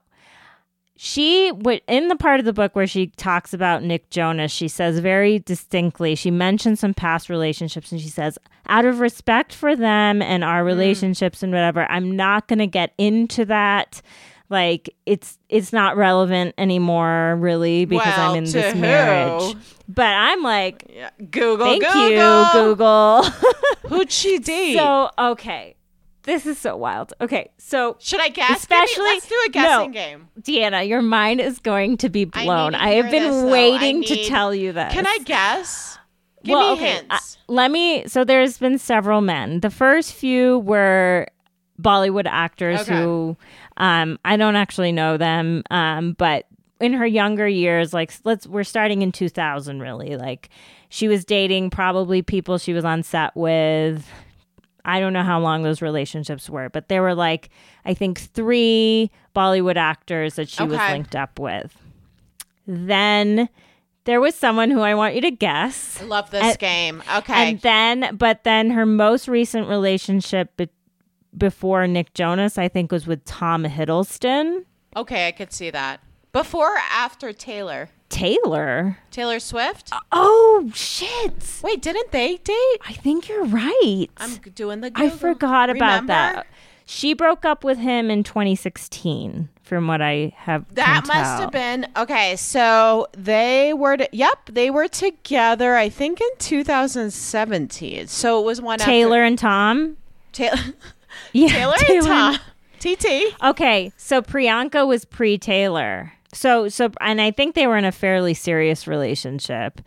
[1.03, 4.67] she would in the part of the book where she talks about Nick Jonas, she
[4.67, 8.37] says very distinctly, she mentions some past relationships and she says,
[8.67, 10.67] out of respect for them and our mm.
[10.67, 14.03] relationships and whatever, I'm not gonna get into that.
[14.51, 18.79] Like it's it's not relevant anymore, really, because Well, I'm in this who?
[18.79, 19.55] marriage.
[19.87, 21.09] But I'm like, yeah.
[21.17, 22.09] google thank google.
[22.09, 23.23] you, Google.
[23.89, 25.77] who'd she date so okay.
[26.23, 27.13] This is so wild.
[27.19, 28.59] Okay, so Should I guess?
[28.59, 29.93] Especially- let's do a guessing no.
[29.93, 30.27] game.
[30.41, 32.73] Deanna, your mind is going to be blown.
[32.73, 34.93] need to I, have been this, waiting I to tell you this.
[34.93, 35.97] Can I guess?
[36.43, 36.93] Give well, me okay.
[36.93, 37.07] hints.
[37.09, 38.07] uh, let me.
[38.07, 39.59] So there's been several men.
[39.59, 41.27] The first few were
[41.81, 42.95] Bollywood actors Okay.
[42.95, 43.37] who
[43.77, 46.45] um, I don't actually know them, um, but
[46.79, 50.15] in her younger years, like let's we're starting in 2000, really.
[50.17, 50.49] Like
[50.89, 54.07] she was dating probably people she was on set with.
[54.85, 57.49] I don't know how long those relationships were, but there were like
[57.85, 61.75] I think three Bollywood actors that she was linked up with.
[62.67, 63.49] Then
[64.05, 66.01] there was someone who I want you to guess.
[66.01, 67.03] I love this And- game.
[67.17, 67.49] Okay.
[67.49, 70.69] And then, but then her most recent relationship be-
[71.37, 74.65] before Nick Jonas, I think, was with Tom Hiddleston.
[74.95, 76.01] okay, I could see that.
[76.33, 77.89] Before or after Taylor?
[78.07, 78.97] Taylor.
[79.09, 79.89] Taylor Swift?
[79.91, 81.59] Uh, oh, shit.
[81.63, 82.77] Wait, didn't they date?
[82.87, 84.07] I think you're right.
[84.17, 86.07] I'm doing the I forgot about Remember?
[86.07, 86.47] that.
[86.85, 90.73] She broke up with him in 2016, from what I have.
[90.75, 92.35] That must have been okay.
[92.35, 95.75] So they were, to, yep, they were together.
[95.75, 98.07] I think in 2017.
[98.07, 99.97] So it was one of Taylor and Tom.
[100.33, 100.57] Taylor,
[101.33, 102.39] Yeah, Taylor and Tom.
[102.79, 103.05] TT.
[103.43, 106.13] Okay, so Priyanka was pre Taylor.
[106.33, 109.81] So so and I think they were in a fairly serious relationship.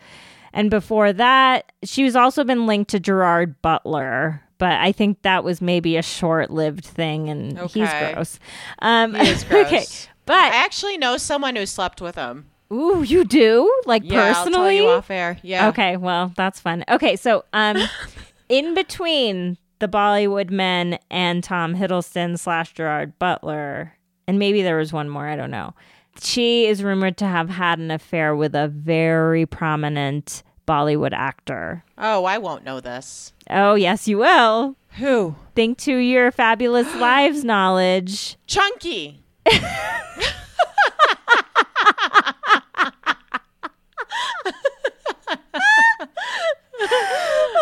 [0.52, 5.42] And before that, she was also been linked to Gerard Butler, but I think that
[5.42, 8.38] was maybe a short-lived thing and he's gross.
[8.80, 9.66] Um He gross.
[9.66, 9.84] okay.
[10.28, 12.46] I actually know someone who slept with him.
[12.72, 13.70] ooh, you do?
[13.86, 14.76] Like Yeah, I'll tell personally?
[14.76, 15.38] you off air.
[15.42, 15.68] Yeah.
[15.68, 16.84] Okay, well, that's fun.
[16.88, 17.76] Okay, so um
[18.48, 23.92] in between the Bollywood men and Tom Hiddleston slash Gerard Butler,
[24.28, 25.74] and maybe there was one more, I don't know.
[26.20, 31.84] She is rumored to have had an affair with a very prominent Bollywood actor.
[31.98, 33.32] Oh, I won't know this.
[33.50, 34.76] Oh, yes, you will.
[34.98, 35.34] Who?
[35.54, 38.36] Think to your fabulous lives knowledge.
[38.46, 39.22] Chunky.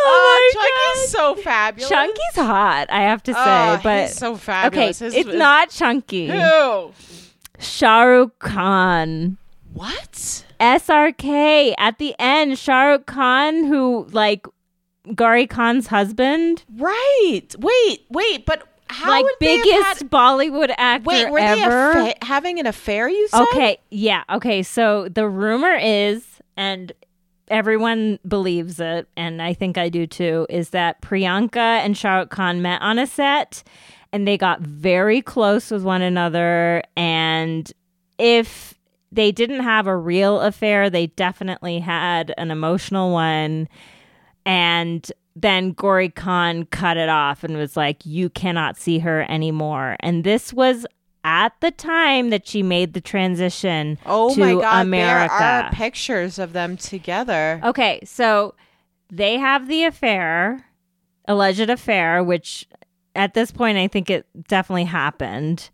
[0.04, 1.88] Oh, oh, Chunky's so fabulous.
[1.88, 4.98] Chunky's hot, I have to oh, say, Oh, but he's so okay, fabulous.
[4.98, 6.26] His- it's his- not Chunky.
[6.28, 6.92] Who?
[7.62, 9.38] Shah Rukh Khan.
[9.72, 10.44] What?
[10.60, 14.46] SRK at the end, Shahrukh Khan, who like
[15.14, 17.48] Gauri Khan's husband, Right.
[17.58, 21.94] Wait, wait, but how like would they have biggest had- Bollywood actor Wait, were ever.
[21.94, 23.08] they affa- having an affair?
[23.08, 23.42] You said.
[23.52, 24.62] okay, yeah, okay.
[24.62, 26.24] So the rumor is,
[26.56, 26.92] and
[27.48, 32.60] everyone believes it, and I think I do too, is that Priyanka and Shahrukh Khan
[32.62, 33.62] met on a set,
[34.12, 37.72] and they got very close with one another, and
[38.18, 38.74] if
[39.10, 43.68] they didn't have a real affair, they definitely had an emotional one.
[44.46, 49.96] And then Gauri Khan cut it off and was like, You cannot see her anymore.
[50.00, 50.86] And this was
[51.24, 54.86] at the time that she made the transition Oh to my God!
[54.86, 55.34] America.
[55.38, 57.60] There are pictures of them together.
[57.62, 58.54] Okay, so
[59.10, 60.66] they have the affair,
[61.28, 62.66] alleged affair, which
[63.14, 65.70] at this point I think it definitely happened.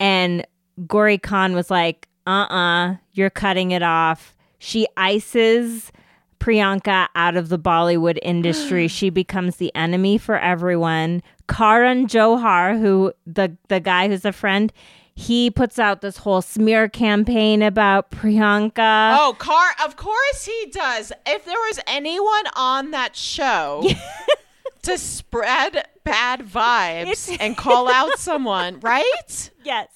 [0.00, 0.46] And
[0.86, 4.36] Gauri Khan was like, uh uh, you're cutting it off.
[4.58, 5.92] She ices
[6.38, 8.88] Priyanka out of the Bollywood industry.
[8.88, 11.22] she becomes the enemy for everyone.
[11.48, 14.72] Karan Johar, who the the guy who's a friend,
[15.14, 19.16] he puts out this whole smear campaign about Priyanka.
[19.18, 21.12] Oh, Car, of course he does.
[21.26, 23.88] If there was anyone on that show
[24.82, 29.50] to spread bad vibes and call out someone, right?
[29.64, 29.88] Yes.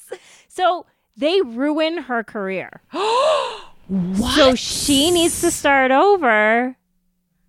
[0.48, 2.82] So they ruin her career.
[4.34, 6.76] So she needs to start over.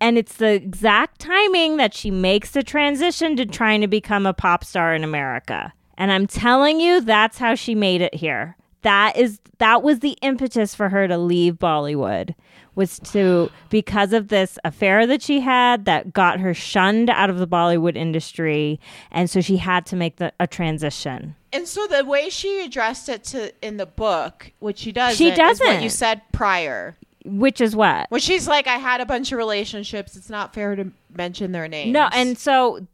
[0.00, 4.32] And it's the exact timing that she makes the transition to trying to become a
[4.32, 5.72] pop star in America.
[5.96, 8.56] And I'm telling you, that's how she made it here.
[8.82, 12.36] That is that was the impetus for her to leave Bollywood
[12.78, 17.38] was to because of this affair that she had that got her shunned out of
[17.38, 21.34] the Bollywood industry and so she had to make the, a transition.
[21.52, 25.26] And so the way she addressed it to in the book, which she does, She
[25.28, 25.82] is what doesn't.
[25.82, 26.96] you said prior.
[27.24, 28.10] Which is what?
[28.10, 30.16] When she's like, I had a bunch of relationships.
[30.16, 31.92] It's not fair to mention their names.
[31.92, 32.86] No, and so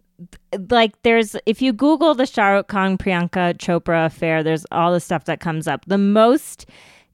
[0.70, 5.00] like there's if you Google the Shah Rukh Khan Priyanka Chopra affair, there's all the
[5.00, 5.84] stuff that comes up.
[5.86, 6.66] The most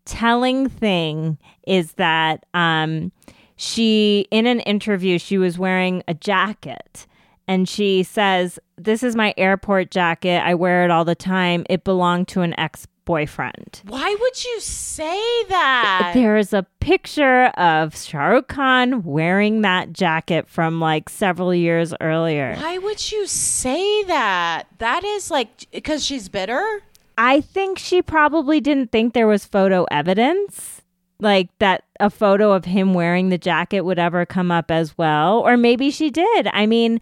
[0.04, 3.12] telling thing is that um
[3.56, 7.06] she in an interview she was wearing a jacket
[7.46, 11.84] and she says this is my airport jacket i wear it all the time it
[11.84, 16.12] belonged to an ex-boyfriend why would you say that?
[16.14, 21.92] there is a picture of Shah Rukh Khan wearing that jacket from like several years
[22.00, 22.54] earlier.
[22.56, 24.64] Why would you say that?
[24.78, 26.82] That is like because she's bitter.
[27.22, 30.80] I think she probably didn't think there was photo evidence,
[31.18, 35.40] like that a photo of him wearing the jacket would ever come up as well.
[35.40, 36.48] Or maybe she did.
[36.52, 36.98] I mean,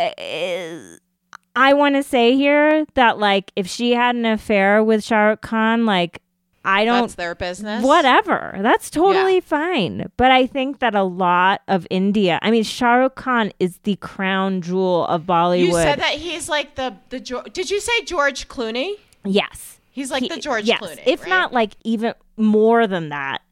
[0.00, 0.96] eh,
[1.54, 5.42] I want to say here that like if she had an affair with Shah Rukh
[5.42, 6.20] Khan, like
[6.64, 7.84] I don't That's their business.
[7.84, 8.58] whatever.
[8.62, 9.40] That's totally Yeah.
[9.42, 10.10] fine.
[10.16, 13.94] But I think that a lot of India, I mean, Shah Rukh Khan is the
[13.96, 15.66] crown jewel of Bollywood.
[15.66, 17.20] You said that he's like the the.
[17.52, 18.94] Did you say George Clooney?
[19.24, 19.80] Yes.
[19.90, 20.80] He's like He- the George yes.
[20.80, 21.28] Clooney, If right?
[21.28, 23.42] not like even more than that.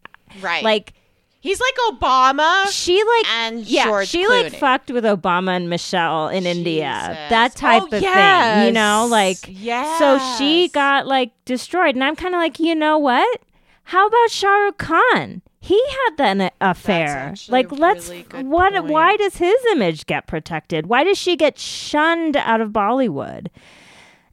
[0.41, 0.63] Right.
[0.65, 0.95] Like
[1.41, 2.67] he's like Obama.
[2.71, 7.27] she like and yeah, George she like fucked with Obama and Michelle in India.
[7.31, 9.11] That type Oh, of thing, you know, yes.
[9.11, 13.41] like so she got like destroyed, and I'm kind of like, you know what?
[13.85, 15.43] How about Shah Rukh Khan?
[15.63, 15.79] He
[16.17, 17.35] had an affair.
[17.49, 18.73] Like, let's really what?
[18.73, 18.87] point.
[18.87, 20.87] Why does his image get protected?
[20.87, 23.49] Why does she get shunned out of Bollywood?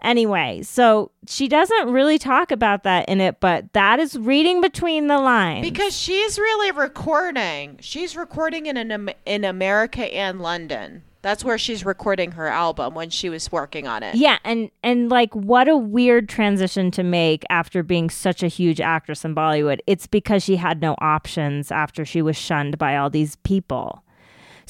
[0.02, 5.08] Anyway, so she doesn't really talk about that in it, but that is reading between
[5.08, 5.68] the lines.
[5.68, 7.78] because she's really recording.
[7.82, 11.04] She's recording in an, in America and London.
[11.24, 14.16] That's where she's recording her album when she was working on it.
[14.16, 18.80] Yeah, and and like what a weird transition to make after being such a huge
[18.80, 19.80] actress in Bollywood.
[19.88, 24.04] It's because she had no options after she was shunned by all these people.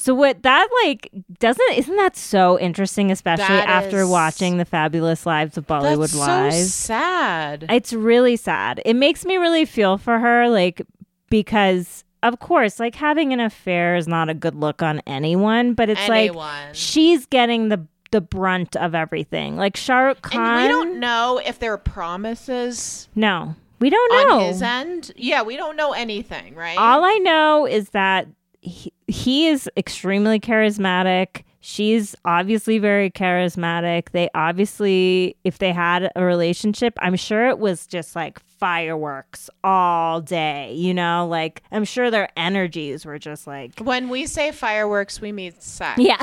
[0.00, 4.64] So what that like doesn't isn't that so interesting especially That after is- watching the
[4.64, 7.66] fabulous lives of Bollywood That's so sad.
[7.68, 8.80] It's really sad.
[8.86, 10.82] It makes me really feel for her like
[11.30, 15.88] because of course like having an affair is not a good look on anyone, but
[15.90, 16.32] it's like
[16.74, 19.56] she's getting the the brunt of everything.
[19.56, 20.40] Like Shah Rukh Khan.
[20.40, 24.38] and we don't know if there are promises No, we don't know.
[24.40, 25.12] on his end.
[25.16, 26.78] Yeah, we don't know anything, right?
[26.78, 28.26] All I know is that
[28.60, 31.42] he, he is extremely charismatic.
[31.60, 34.10] She's obviously very charismatic.
[34.10, 40.20] They obviously, if they had a relationship, I'm sure it was just like fireworks all
[40.20, 41.26] day, you know?
[41.28, 46.00] Like, I'm sure their energies were just like, when we say fireworks, we mean sex.
[46.00, 46.18] yeah.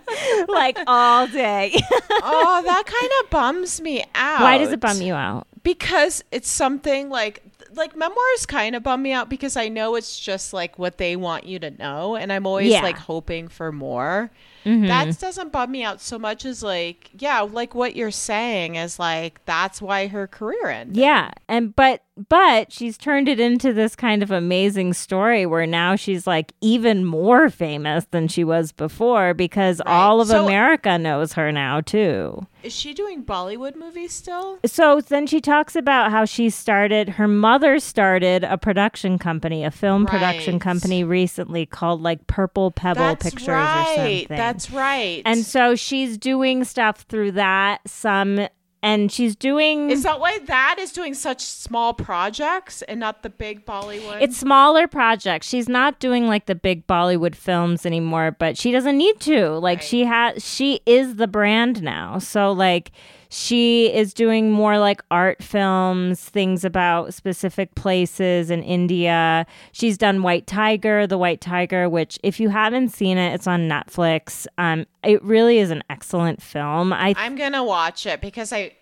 [0.48, 1.72] like all day.
[2.10, 4.42] oh, that kind of bums me out.
[4.42, 5.46] Why does it bum you out?
[5.62, 7.42] Because it's something like
[7.76, 11.16] like memoirs kind of bum me out because I know it's just like what they
[11.16, 12.82] want you to know and I'm always Yeah.
[12.82, 14.30] like hoping for more.
[14.66, 14.88] Mhm.
[14.88, 18.98] That doesn't bum me out so much as like yeah, like what you're saying is
[18.98, 20.96] like that's why her career ended.
[20.96, 25.94] Yeah, and but but she's turned it into this kind of amazing story where now
[25.96, 31.34] she's like even more famous than she was before because all of So- America knows
[31.34, 32.46] her now too.
[32.62, 34.58] Is she doing Bollywood movies still?
[34.64, 39.70] So then she talks about how she started her mother started a production company, a
[39.70, 44.26] film production company recently called like Purple Pebble That's Pictures or something.
[44.30, 45.22] That's right.
[45.24, 48.46] and so she's doing stuff through that some
[48.82, 53.30] and she's doing is that why that is doing such small projects and not the
[53.30, 54.20] big Bollywood?
[54.20, 55.48] It's smaller projects.
[55.48, 59.50] She's not doing like the big Bollywood films anymore, but she doesn't need to.
[59.58, 59.84] Like Right.
[59.84, 62.18] she has she is the brand now.
[62.18, 62.92] So like
[63.28, 69.46] she is doing more like art films, things about specific places in India.
[69.72, 73.68] She's done White Tiger, The White Tiger, which if you haven't seen it, it's on
[73.68, 74.46] Netflix.
[74.58, 76.92] Um it really is an excellent film.
[76.92, 78.72] I I'm gonna watch it because I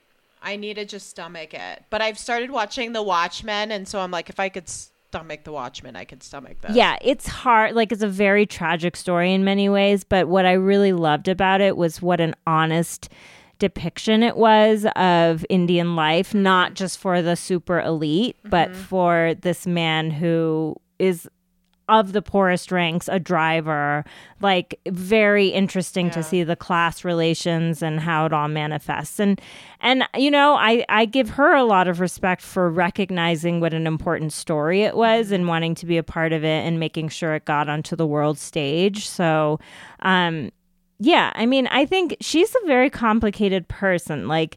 [0.44, 1.84] I need to just stomach it.
[1.90, 5.52] But I've started watching The Watchmen, and so I'm like, if I could stomach The
[5.52, 6.76] Watchmen, I could stomach this.
[6.76, 7.74] Yeah, it's hard.
[7.74, 10.04] Like, it's a very tragic story in many ways.
[10.04, 13.08] But what I really loved about it was what an honest
[13.64, 19.66] depiction it was of Indian life, not just for the super elite, but for this
[19.66, 21.26] man who is
[21.88, 24.04] of the poorest ranks, a driver.
[24.42, 29.18] Like, very interesting to see the class relations and how it all manifests.
[29.18, 29.40] And,
[29.80, 33.86] and you know, I, I give her a lot of respect for recognizing what an
[33.86, 37.34] important story it was and wanting to be a part of it and making sure
[37.34, 39.08] it got onto the world stage.
[39.08, 39.58] So,
[40.00, 40.50] um,
[40.98, 44.28] yeah, I mean, I think she's a very complicated person.
[44.28, 44.56] Like,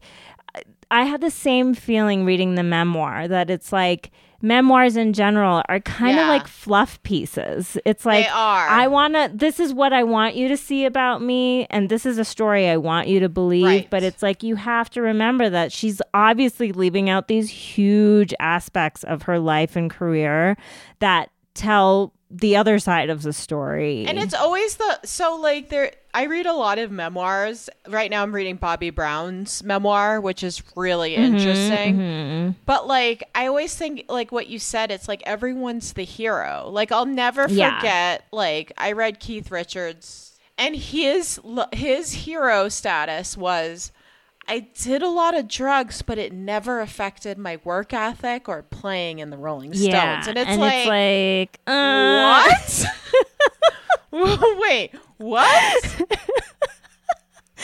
[0.90, 4.12] I had the same feeling reading the memoir that it's like
[4.42, 6.30] memoirs in general are kind of Yeah.
[6.30, 7.76] like fluff pieces.
[7.86, 8.68] It's like are.
[8.70, 12.06] I want to this is what I want you to see about me and this
[12.06, 13.90] is a story I want you to believe, Right.
[13.90, 19.04] but it's like you have to remember that she's obviously leaving out these huge aspects
[19.04, 20.56] of her life and career
[21.00, 24.06] that tell the other side of the story.
[24.06, 27.70] And it's always the so like there I read a lot of memoirs.
[27.88, 32.56] Right now I'm reading Bobby Brown's memoir, which is really Mm-hmm, interesting.
[32.66, 36.70] But like I always think like what you said, it's like everyone's the hero.
[36.70, 37.78] Like I'll never Yeah.
[37.80, 41.40] forget like I read Keith Richards and his
[41.74, 43.92] his hero status was
[44.50, 49.20] I did a lot of drugs, but it never affected my work ethic or playing
[49.20, 49.88] in the Rolling Stones.
[49.94, 52.86] yeah, And it's like, like, uh, what?
[54.60, 55.84] Wait, what?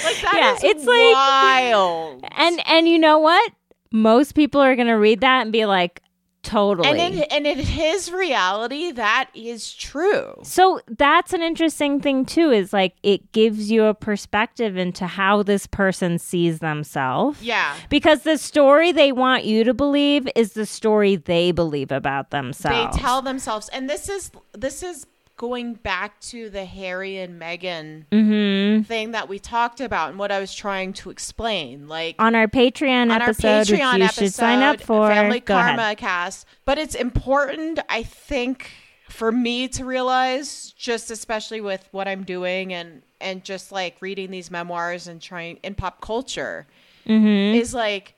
[0.03, 2.25] Like that Yeah, is it's like- wild.
[2.31, 3.51] And and you know what?
[3.91, 6.01] Most people are going to read that and be like,
[6.43, 6.87] totally.
[6.89, 10.35] And in, and in his reality, that is true.
[10.43, 15.41] So that's an interesting thing too is like it gives you a perspective into how
[15.41, 17.41] this person sees themselves.
[17.41, 17.75] Yeah.
[17.89, 22.95] Because the story they want you to believe is the story they believe about themselves.
[22.95, 28.05] They tell themselves, and this is this is going back to the Harry and Meghan
[28.11, 28.85] Mhm.
[28.85, 31.87] thing that we talked about and what I was trying to explain.
[31.87, 35.07] Like on our Patreon on our episode, which Patreon you episode, should sign up for.
[35.09, 35.97] Family Go Karma ahead.
[35.97, 36.45] Cast.
[36.65, 38.69] But it's important, I think,
[39.09, 44.31] for me to realize, just especially with what I'm doing and and just like reading
[44.31, 46.67] these memoirs and trying in pop culture,
[47.07, 47.55] Mm-hmm.
[47.55, 48.15] is like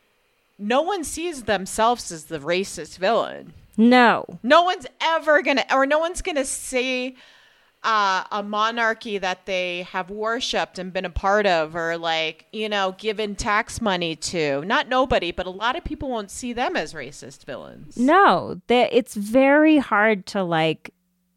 [0.59, 3.53] no one sees themselves as the racist villain.
[3.78, 4.26] No.
[4.43, 7.15] No one's ever gonna, or no one's gonna see
[7.84, 12.67] uh, a monarchy that they have worshipped and been a part of, or like you
[12.69, 14.63] know, given tax money to.
[14.65, 17.95] Not nobody, but a lot of people won't see them as racist villains.
[17.97, 20.91] No, that it's very hard to like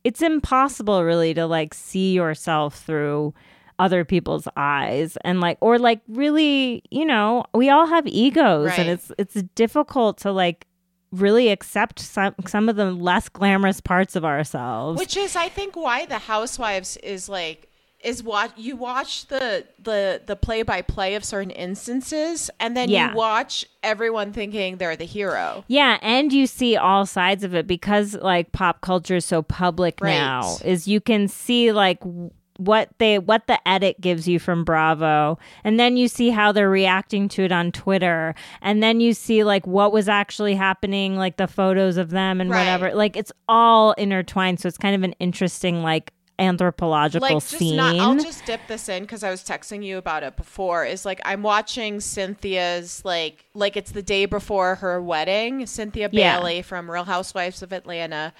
[0.04, 3.34] it's impossible really to like see yourself through
[3.80, 8.78] other people's eyes and like or like really, you know, we all have egos Right.
[8.78, 10.66] and it's it's difficult to like
[11.12, 14.98] really accept some some of the less glamorous parts of ourselves.
[14.98, 17.64] Which is, I think, why the Housewives is like
[18.04, 22.88] is what you watch the the the play by play of certain instances, and then
[22.88, 23.10] Yeah.
[23.10, 25.64] you watch everyone thinking they're the hero.
[25.66, 29.98] Yeah, and you see all sides of it because like pop culture is so public
[30.00, 30.12] Right.
[30.14, 30.58] now.
[30.64, 35.38] Is you can see like w- what they what the edit gives you from Bravo,
[35.64, 39.44] and then you see how they're reacting to it on Twitter, and then you see
[39.44, 42.58] like what was actually happening, like the photos of them and Right.
[42.58, 42.94] whatever.
[42.94, 47.76] Like it's all intertwined, so it's kind of an interesting like anthropological like just scene.
[47.76, 51.04] not i'll just dip this in because i was texting you about it before is
[51.04, 56.38] like i'm watching cynthia's like like it's the day before her wedding cynthia Yeah.
[56.38, 58.32] bailey from real housewives of atlanta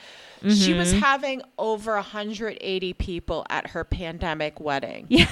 [0.49, 1.01] she was Mm-hmm.
[1.01, 5.26] having over 180 people at her pandemic wedding Yeah.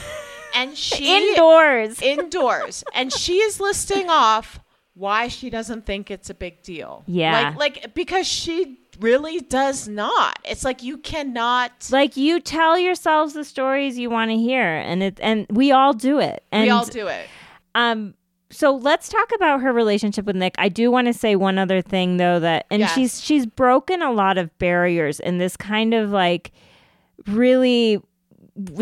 [0.55, 2.03] and she Indoors.
[2.03, 4.59] indoors and she is listing off
[4.95, 7.55] why she doesn't think it's a big deal Yeah.
[7.59, 13.35] like like because she really does not it's like you cannot like you tell yourselves
[13.35, 16.71] the stories you want to hear and it and we all do it and we
[16.71, 17.27] all do it
[17.75, 18.15] Um,
[18.49, 20.55] so let's talk about her relationship with Nick.
[20.57, 22.95] I do want to say one other thing though that and Yes.
[22.95, 26.53] she's she's broken a lot of barriers in this kind of like
[27.27, 28.01] really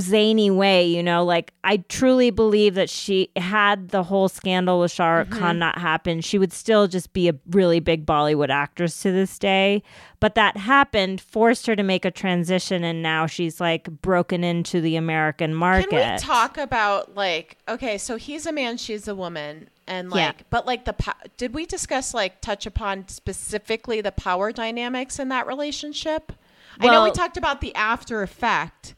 [0.01, 4.93] zany way, you know, like I truly believe that she had the whole scandal with
[4.93, 5.39] Shah Rukh Mm-hmm.
[5.39, 9.39] Khan not happen, she would still just be a really big Bollywood actress to this
[9.39, 9.83] day.
[10.20, 14.81] But that happened, forced her to make a transition, and now she's like broken into
[14.81, 15.91] the American market.
[15.91, 20.37] Can we talk about like okay, so he's a man, she's a woman, and like,
[20.39, 20.45] Yeah.
[20.51, 25.29] but like the po- did we discuss like touch upon specifically the power dynamics in
[25.29, 26.33] that relationship?
[26.81, 28.95] I know we talked about the after effect,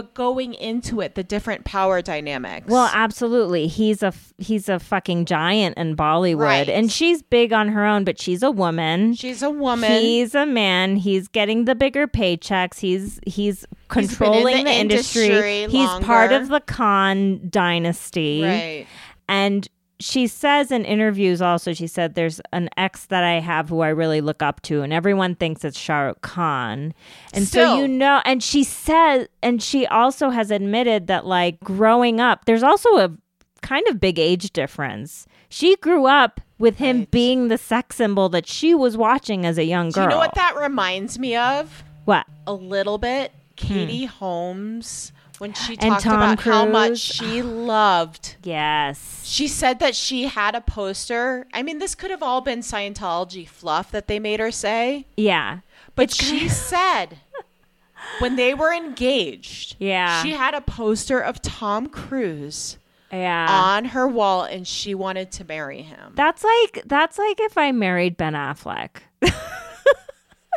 [0.00, 2.66] but going into it, the different power dynamics.
[2.68, 3.66] Well, absolutely.
[3.66, 6.68] He's a he's a fucking giant in Bollywood, Right.
[6.68, 9.14] and she's big on her own, but she's a woman.
[9.14, 9.90] she's a woman.
[9.90, 10.96] He's a man.
[10.96, 12.78] He's getting the bigger paychecks.
[12.78, 15.26] He's he's controlling the the, industry.
[15.26, 18.42] industry He's part of the Khan dynasty.
[18.42, 18.86] right.
[19.28, 19.68] And
[20.00, 23.88] she says in interviews also, she said, There's an ex that I have who I
[23.88, 26.94] really look up to, and everyone thinks it's Shah Rukh Khan.
[27.32, 32.20] And so you know, and she said, and she also has admitted that, like, growing
[32.20, 33.10] up, there's also a
[33.62, 35.26] kind of big age difference.
[35.50, 37.10] She grew up with him Right.
[37.10, 40.04] being the sex symbol that she was watching as a young Do girl.
[40.04, 41.84] you know what that reminds me of?
[42.06, 42.26] What?
[42.46, 43.66] a little bit hmm.
[43.66, 48.36] Katie Holmes when she talked Tom about how much she loved.
[48.42, 49.22] Yes.
[49.24, 51.46] She said that she had a poster.
[51.52, 55.60] I mean, this could have all been Scientology fluff that they made her say, Yeah.
[55.94, 57.18] but It's she said
[58.20, 60.22] when they were engaged, Yeah.
[60.22, 62.76] she had a poster of Tom Cruise
[63.10, 63.46] Yeah.
[63.48, 66.12] on her wall and she wanted to marry him.
[66.16, 68.90] that's like that's like if I married Ben Affleck.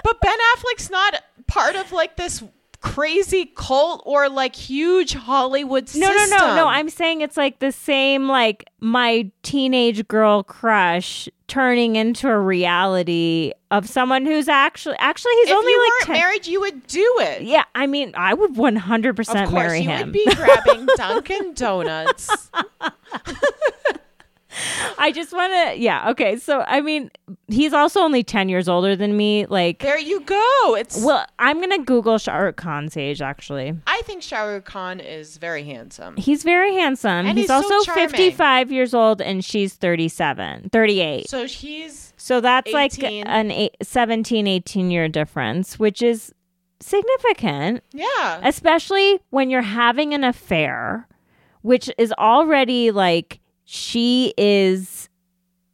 [0.04, 2.44] But Ben Affleck's not part of like this
[2.84, 6.38] crazy cult or like huge Hollywood No, system.
[6.38, 6.68] no, no, no.
[6.68, 13.54] I'm saying it's like the same, like my teenage girl crush turning into a reality
[13.72, 16.14] of someone who's actually, actually, he's if only you like weren't 10.
[16.18, 17.44] married, you would do it.
[17.44, 20.08] Yeah, I mean, I would 100% of course, marry you him.
[20.08, 22.52] would be grabbing Dunkin' Donuts.
[24.98, 26.38] I just want to, yeah, okay.
[26.38, 27.12] So, I mean,
[27.48, 29.46] he's also only 10 years older than me.
[29.46, 30.76] Like, There you go.
[30.78, 33.74] It's well, I'm going to Google Shah Rukh Khan's age, actually.
[33.88, 36.16] I think Shah Rukh Khan is very handsome.
[36.18, 37.26] He's very handsome.
[37.26, 38.10] And he's, he's so also charming.
[38.10, 41.30] 55 years old and she's 37, 38.
[41.30, 43.26] So he's So that's like 18.
[43.28, 46.34] an eight, 17, 18 year difference, which is
[46.80, 48.40] significant, yeah.
[48.44, 51.08] especially when you're having an affair,
[51.62, 55.10] which is already like she is,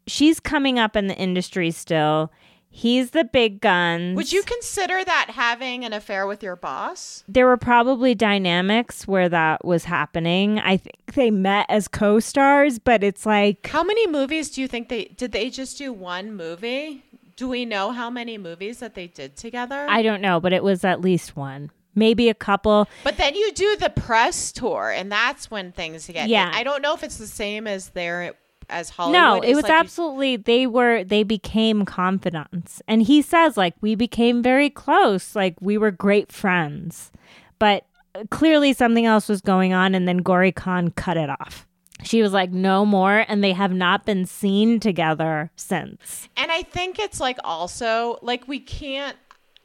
[0.08, 2.32] she's coming up in the industry still.
[2.72, 4.16] He's the big guns.
[4.16, 7.24] Would you consider that having an affair with your boss?
[7.28, 10.60] there were probably dynamics where that was happening.
[10.60, 14.68] I think they met as co stars, but it's like, How many movies do you
[14.68, 17.04] think they did they just do one movie?
[17.36, 19.88] Do we know how many movies that they did together?
[19.90, 22.88] I don't know, but it was at least one, maybe a couple.
[23.04, 26.52] but then you do the press tour and that's when things get Yeah.
[26.54, 28.34] I don't know if it's the same as there
[28.70, 29.14] as Hollywood.
[29.22, 32.82] No, it was like you- absolutely they were they became confidants.
[32.88, 37.12] And he says like we became very close, like we were great friends.
[37.58, 37.86] But
[38.16, 41.66] uh, clearly something else was going on and then Gauri Khan cut it off.
[42.04, 46.30] She was like no more and they have not been seen together since.
[46.38, 49.18] And I think it's like also like we can't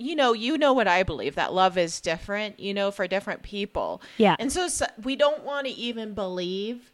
[0.04, 3.42] you know, you know what I believe that love is different, you know, for different
[3.42, 4.02] people.
[4.18, 4.36] Yeah.
[4.38, 6.92] And so, so we don't want to even believe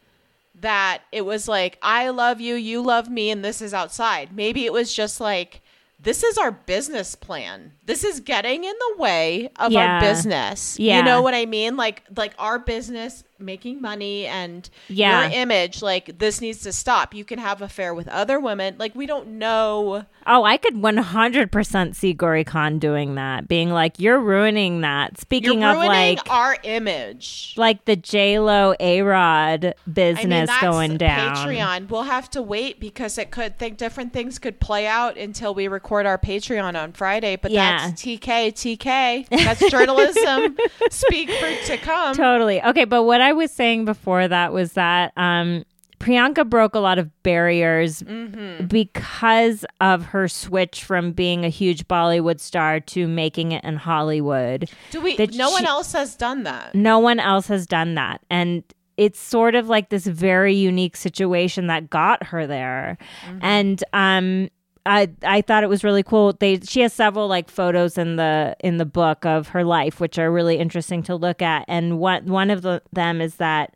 [0.60, 4.34] that it was like I love you, you love me and this is outside.
[4.34, 5.62] Maybe it was just like
[5.98, 7.72] this is our business plan.
[7.90, 9.94] This is getting in the way of Yeah.
[9.96, 10.78] our business.
[10.78, 10.98] Yeah.
[10.98, 11.76] You know what I mean?
[11.76, 15.22] Like like our business making money and Yeah.
[15.22, 17.14] your image like this needs to stop.
[17.14, 18.76] You can have affair with other women.
[18.78, 23.98] Like we don't know Oh, I could 100% see Gauri Khan doing that, being like,
[23.98, 27.54] "You're ruining that." Speaking you're of like, our image.
[27.56, 31.34] like the J Lo A Rod I mean, business going down.
[31.36, 31.88] Patreon.
[31.88, 35.66] We'll have to wait because it could think different things could play out until we
[35.68, 37.36] record our Patreon on Friday.
[37.36, 37.79] But Yeah.
[37.88, 39.28] TK, TK.
[39.30, 40.56] That's journalism.
[40.90, 42.14] Speak for to come.
[42.14, 42.62] Totally.
[42.62, 45.64] Okay, but what I was saying before that was that um
[45.98, 48.66] Priyanka broke a lot of barriers Mm-hmm.
[48.68, 54.70] because of her switch from being a huge Bollywood star to making it in Hollywood.
[54.90, 55.16] Do we?
[55.16, 56.74] that No one else has done that.
[56.74, 58.22] No one else has done that.
[58.30, 58.62] And
[58.96, 62.96] it's sort of like this very unique situation that got her there.
[63.26, 63.38] Mm-hmm.
[63.42, 64.48] And um
[64.86, 66.32] I I thought it was really cool.
[66.32, 70.18] They she has several like photos in the in the book of her life which
[70.18, 71.64] are really interesting to look at.
[71.68, 73.74] And one one of the, them is that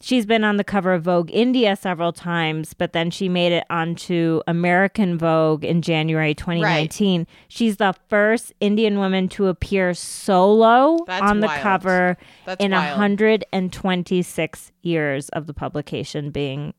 [0.00, 3.64] she's been on the cover of Vogue India several times, but then she made it
[3.70, 7.26] onto American Vogue in January 2019.
[7.48, 11.62] She's the first Indian woman to appear solo That's on the wild.
[11.62, 12.90] cover That's in wild.
[12.98, 16.74] 126 years of the publication being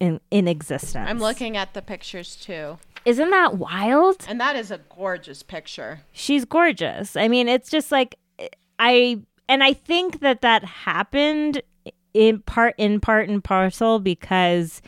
[0.00, 1.08] in in existence.
[1.08, 4.24] I'm looking at the pictures too, Isn't that wild?
[4.28, 6.00] and that is a gorgeous picture.
[6.12, 7.16] She's gorgeous.
[7.16, 8.16] I mean, it's just like
[8.78, 11.62] I and I think that that happened
[12.14, 14.80] in part in part and parcel because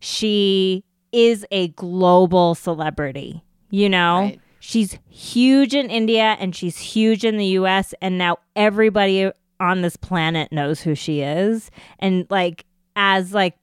[0.00, 3.42] she is a global celebrity.
[3.70, 4.20] You know?
[4.20, 4.40] Right.
[4.60, 9.96] She's huge in India and she's huge in the US and now everybody on this
[9.96, 12.64] planet knows who she is and like
[12.96, 13.56] as like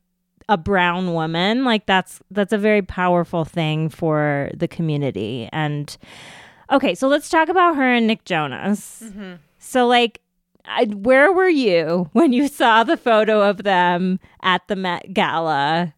[0.51, 5.47] a brown woman like that's that's a very powerful thing for the community.
[5.53, 5.97] And
[6.69, 9.01] okay so let's talk about her and nick jonas.
[9.05, 9.35] Mm-hmm.
[9.59, 10.19] So like
[10.65, 15.93] I, where were you when you saw the photo of them at the met gala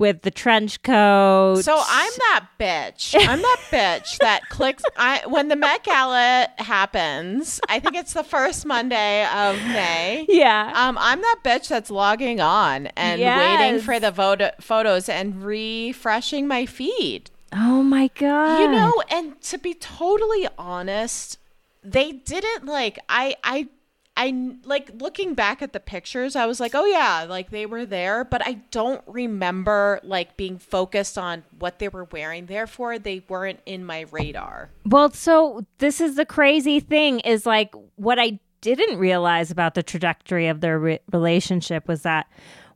[0.00, 3.14] with the trench coat So I'm that bitch.
[3.16, 4.82] I'm that bitch that clicks.
[4.96, 10.26] I when the Met Gala happens, I think it's the first Monday of May.
[10.28, 15.44] yeah Um, I'm that bitch that's logging on and waiting for the vote- photos and
[15.44, 17.30] refreshing my feed.
[17.52, 21.38] oh my god You know, and to be totally honest,
[21.84, 23.68] they didn't like I I
[24.16, 27.86] I like looking back at the pictures, I was like, "Oh yeah, like they were
[27.86, 32.46] there," but I don't remember like being focused on what they were wearing.
[32.46, 34.70] Therefore, they weren't in my radar.
[34.84, 39.82] Well, so this is the crazy thing is like what I didn't realize about the
[39.82, 42.26] trajectory of their re- relationship was that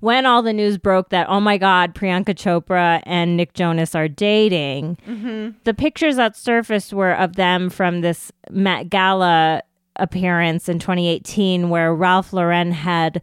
[0.01, 4.09] when all the news broke that oh my god Priyanka Chopra and Nick Jonas are
[4.09, 5.51] dating, mm-hmm.
[5.65, 9.63] the pictures that surfaced were of them from this Met Gala
[9.97, 13.23] appearance in 2018 where Ralph Lauren had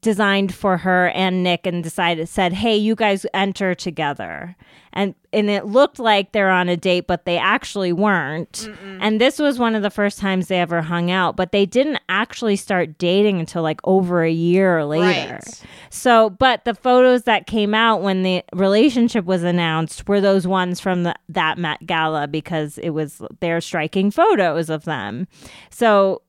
[0.00, 4.56] designed for her and Nick and decided said, "Hey, you guys enter together."
[4.92, 8.68] And and it looked like they're on a date, but they actually weren't.
[9.00, 12.00] And this was one of the first times they ever hung out, but they didn't
[12.08, 15.34] actually start dating until like over a year later.
[15.34, 15.62] Right.
[15.90, 20.80] So, but the photos that came out when the relationship was announced were those ones
[20.80, 25.28] from the, that Met Gala because it was their striking photos of them.
[25.70, 26.22] So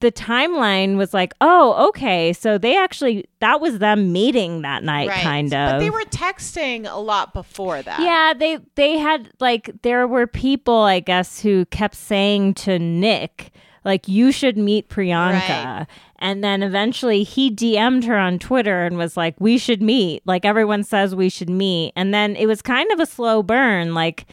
[0.00, 2.32] the timeline was like, oh, okay.
[2.32, 5.22] So they actually, that was them meeting that night, Right.
[5.22, 5.72] kind of.
[5.72, 8.00] But they were texting a lot before that.
[8.00, 13.50] Yeah, they they had like there were people I guess who kept saying to Nick
[13.84, 15.48] like you should meet Priyanka.
[15.48, 15.86] Right.
[16.20, 20.22] And then eventually he DM'd her on Twitter and was like we should meet.
[20.24, 21.92] Like everyone says we should meet.
[21.96, 24.26] And then it was kind of a slow burn like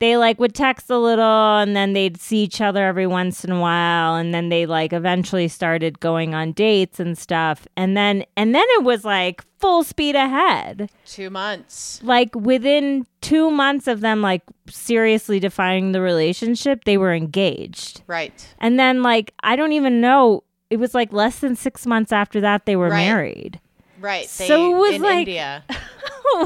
[0.00, 3.52] they like would text a little and then they'd see each other every once in
[3.52, 7.66] a while and then they like eventually started going on dates and stuff.
[7.76, 12.00] And then and then it was like full speed ahead Two months.
[12.02, 18.54] like within two months of them like seriously defining the relationship they were engaged Right.
[18.58, 22.40] and then like i don't even know it was like less than six months after
[22.40, 23.04] that they were Right.
[23.04, 23.60] married
[24.00, 24.26] Right.
[24.38, 25.62] They, So it was in like- India.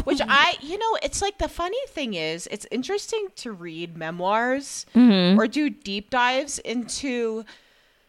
[0.05, 4.87] Which I, you know, it's like the funny thing is, it's interesting to read memoirs
[4.95, 5.39] Mm-hmm.
[5.39, 7.45] or do deep dives into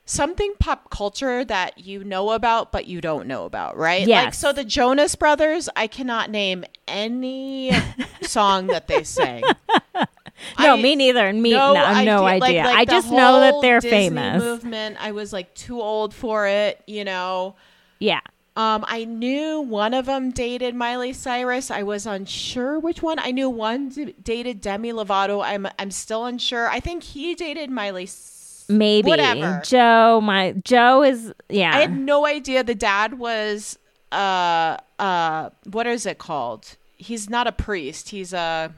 [0.07, 4.07] something pop culture that you know about but you don't know about, right?
[4.07, 7.71] Like so the Jonas Brothers, I cannot name any
[8.21, 9.41] song that they sang.
[10.59, 13.55] no I- me neither and me no, no idea, Like- like i just know that
[13.61, 14.97] they're Disney famous Movement.
[14.99, 17.55] I was like too old for it, you know.
[17.99, 18.19] yeah
[18.57, 21.69] Um, I knew one of them dated Miley Cyrus.
[21.69, 23.19] I was unsure which one.
[23.19, 25.43] I knew one d- dated Demi Lovato.
[25.43, 26.69] I'm I'm still unsure.
[26.69, 28.03] I think he dated Miley.
[28.03, 29.61] S- maybe Whatever.
[29.63, 33.77] joe my joe is yeah I had no idea the dad was
[34.11, 36.75] uh uh what is it called?
[36.97, 38.09] He's not a priest.
[38.09, 38.73] He's a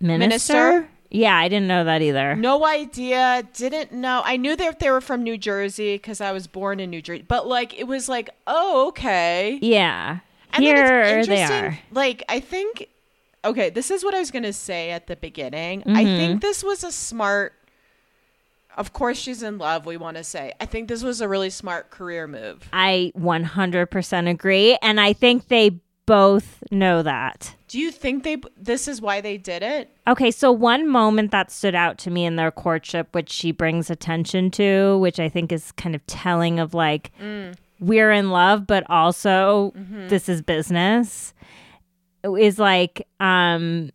[0.00, 0.18] minister?
[0.72, 0.88] minister?
[1.10, 3.42] Yeah i didn't know that either no idea.
[3.54, 4.22] Didn't know.
[4.24, 7.24] I knew that they were from New Jersey because I was born in New Jersey.
[7.26, 9.58] But like it was like, oh okay.
[9.60, 10.20] yeah
[10.52, 12.88] And here they are Like, I think,
[13.44, 15.82] okay, this is what I was going to say at the beginning.
[15.86, 16.16] I Mm-hmm.
[16.16, 17.54] think this was a smart,
[18.76, 20.52] of course, she's in love, we want to say.
[20.60, 22.68] I think this was a really smart career move.
[22.72, 24.78] I 100% agree.
[24.82, 27.54] And I think they both know that.
[27.70, 29.96] Do you think they, this is why they did it?
[30.08, 33.90] Okay, so one moment that stood out to me in their courtship, which she brings
[33.90, 37.12] attention to, which I think is kind of telling of like,
[37.78, 39.72] we're in love, but also
[40.08, 41.32] this is business,
[42.24, 43.90] is like, um,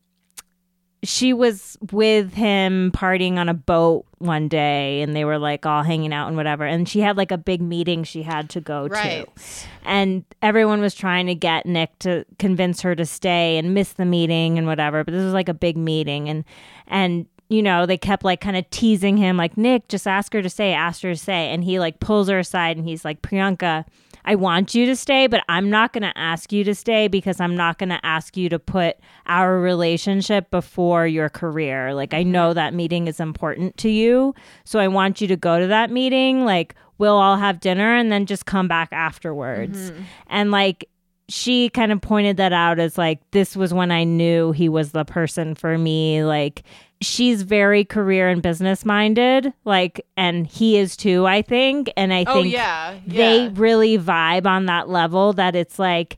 [1.08, 5.84] she was with him partying on a boat one day and they were like all
[5.84, 8.88] hanging out and whatever and she had like a big meeting she had to go
[8.88, 9.28] Right.
[9.36, 9.42] to
[9.84, 14.06] and everyone was trying to get Nick to convince her to stay and miss the
[14.06, 16.44] meeting and whatever but this was like a big meeting and
[16.88, 20.42] and you know they kept like kind of teasing him like Nick just ask her
[20.42, 23.22] to stay ask her to stay and he like pulls her aside and he's like
[23.22, 23.86] Priyanka
[24.26, 27.40] I want you to stay, but I'm not going to ask you to stay because
[27.40, 28.98] I'm not going to ask you to put
[29.28, 31.94] our relationship before your career.
[31.94, 34.34] Like, I know that meeting is important to you.
[34.64, 36.44] So I want you to go to that meeting.
[36.44, 39.92] Like, we'll all have dinner and then just come back afterwards.
[39.92, 40.02] Mm-hmm.
[40.28, 40.90] And like,
[41.28, 44.92] she kind of pointed that out as like, this was when I knew he was
[44.92, 46.24] the person for me.
[46.24, 46.64] Like,
[47.02, 51.92] she's very career and business minded, like, and he is too, I think.
[51.98, 52.98] And I Oh, think yeah.
[53.06, 56.18] they really vibe on that level that it's like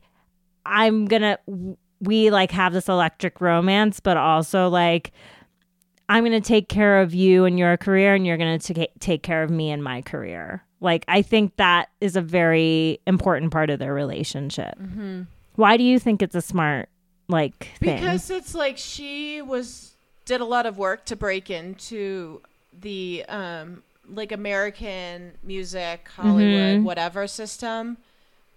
[0.70, 1.38] i'm gonna
[2.00, 5.12] we like have this electric romance but also like
[6.10, 9.42] i'm gonna take care of you and your career and you're gonna ta- take care
[9.42, 13.78] of me and my career like i think that is a very important part of
[13.78, 15.22] their relationship mm-hmm.
[15.54, 16.90] why do you think it's a smart
[17.28, 19.96] like thing Because it's like she was,
[20.28, 22.40] did a lot of work to break into
[22.78, 26.82] the, um, like American music, Hollywood, Mhm.
[26.84, 27.96] whatever system.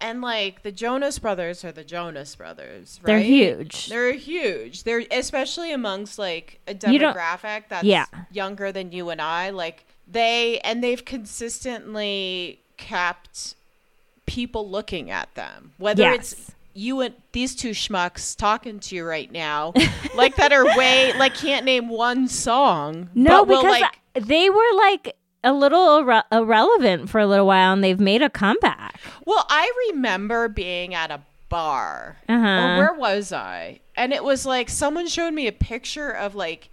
[0.01, 3.05] And like the Jonas Brothers are the Jonas Brothers, right?
[3.13, 4.83] they're huge They're huge.
[4.83, 8.05] They're especially amongst like a demographic that's Yeah.
[8.31, 9.51] younger than you and I.
[9.51, 13.55] Like they and they've consistently kept
[14.25, 15.73] people looking at them.
[15.77, 16.33] Whether Yes.
[16.33, 19.73] it's you and these two schmucks talking to you right now,
[20.15, 23.09] like that are way like can't name one song.
[23.13, 27.73] no will, because like they were like a little irre- irrelevant for a little while
[27.73, 32.17] and they've made a comeback Well, I remember being at a bar.
[32.29, 32.47] Uh-huh.
[32.47, 33.79] Or where was I?
[33.95, 36.69] And it was like someone showed me a picture of like,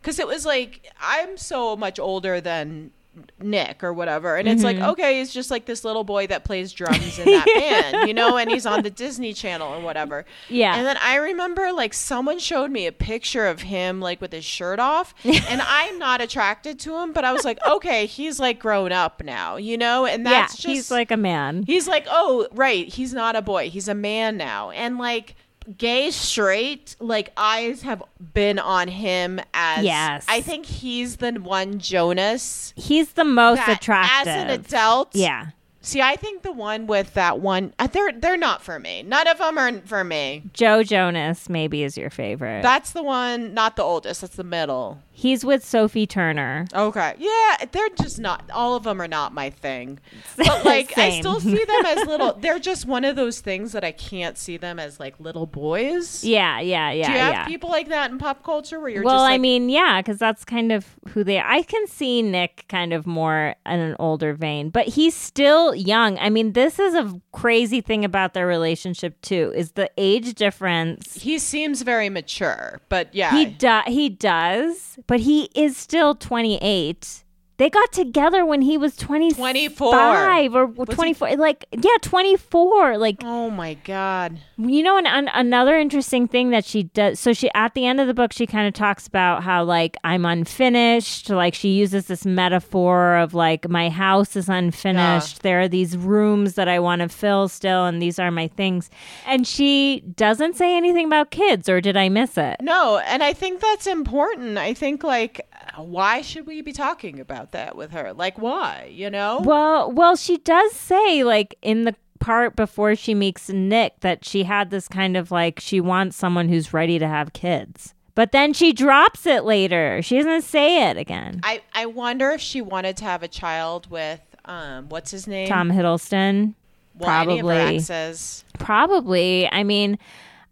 [0.00, 2.92] because it was like I'm so much older than
[3.40, 4.36] Nick or whatever.
[4.36, 4.90] And it's like, Mm-hmm.
[4.90, 8.38] okay, he's just like this little boy that plays drums in that band, you know,
[8.38, 10.24] and he's on the Disney Channel or whatever.
[10.48, 10.74] Yeah.
[10.76, 14.44] And then I remember like someone showed me a picture of him like with his
[14.44, 18.58] shirt off, and I'm not attracted to him, but I was like, okay, he's like
[18.58, 21.64] grown up now, you know, and yeah, that's just he's like a man.
[21.66, 22.88] He's like, oh, right.
[22.88, 23.68] He's not a boy.
[23.68, 24.70] He's a man now.
[24.70, 25.34] And like,
[25.78, 28.02] gay, straight, like, eyes have
[28.34, 29.84] been on him as.
[29.84, 30.24] Yes.
[30.28, 32.72] I think he's the one Jonas.
[32.76, 34.28] He's the most attractive.
[34.28, 35.14] As an adult.
[35.14, 35.46] yeah.
[35.84, 39.02] See, I think the one with that one, uh, they're they're not for me.
[39.02, 40.44] None of them are for me.
[40.52, 42.62] Joe Jonas maybe is your favorite.
[42.62, 44.20] That's the one, not the oldest.
[44.20, 45.02] That's the middle.
[45.14, 46.66] He's with Sophie Turner.
[46.74, 47.14] Okay.
[47.18, 48.50] Yeah, they're just not.
[48.52, 49.98] All of them are not my thing.
[50.36, 52.32] But like, I still see them as little.
[52.40, 56.24] They're just one of those things that I can't see them as like little boys.
[56.24, 57.46] Yeah, yeah, yeah, Do you have yeah.
[57.46, 60.18] people like that in pop culture where you're well, just like, I mean, yeah, because
[60.18, 61.46] that's kind of who they are.
[61.46, 66.18] I can see Nick kind of more in an older vein, but he's still young.
[66.18, 71.14] I mean, this is a crazy thing about their relationship too, is the age difference.
[71.22, 77.24] he seems very mature, but yeah, He do- he does, but he is still 28.
[77.62, 79.94] They got together when he was 25 24.
[79.94, 81.36] or he- 24.
[81.36, 82.98] Like, yeah, 24.
[82.98, 87.20] Like, oh my god, you know, an, an, another interesting thing that she does.
[87.20, 89.96] So she at the end of the book, she kind of talks about how like
[90.02, 91.30] I'm unfinished.
[91.30, 95.42] Like she uses this metaphor of like my house is unfinished.
[95.42, 98.90] There are these rooms that I want to fill still, and these are my things.
[99.24, 102.56] And she doesn't say anything about kids, or did I miss it?
[102.60, 104.58] no, and I think that's important.
[104.58, 105.46] I think like,
[105.76, 108.12] why should we be talking about that with her?
[108.12, 108.90] Like, why?
[108.92, 109.40] You know?
[109.42, 114.44] Well, well, she does say like in the part before she meets Nick that she
[114.44, 117.94] had this kind of like she wants someone who's ready to have kids.
[118.14, 120.02] But then she drops it later.
[120.02, 121.40] She doesn't say it again.
[121.42, 125.48] I I wonder if she wanted to have a child with um, what's his name?
[125.48, 126.54] Tom Hiddleston.
[126.94, 128.44] Well, any of her probably.
[128.58, 129.48] Probably.
[129.50, 129.98] I mean,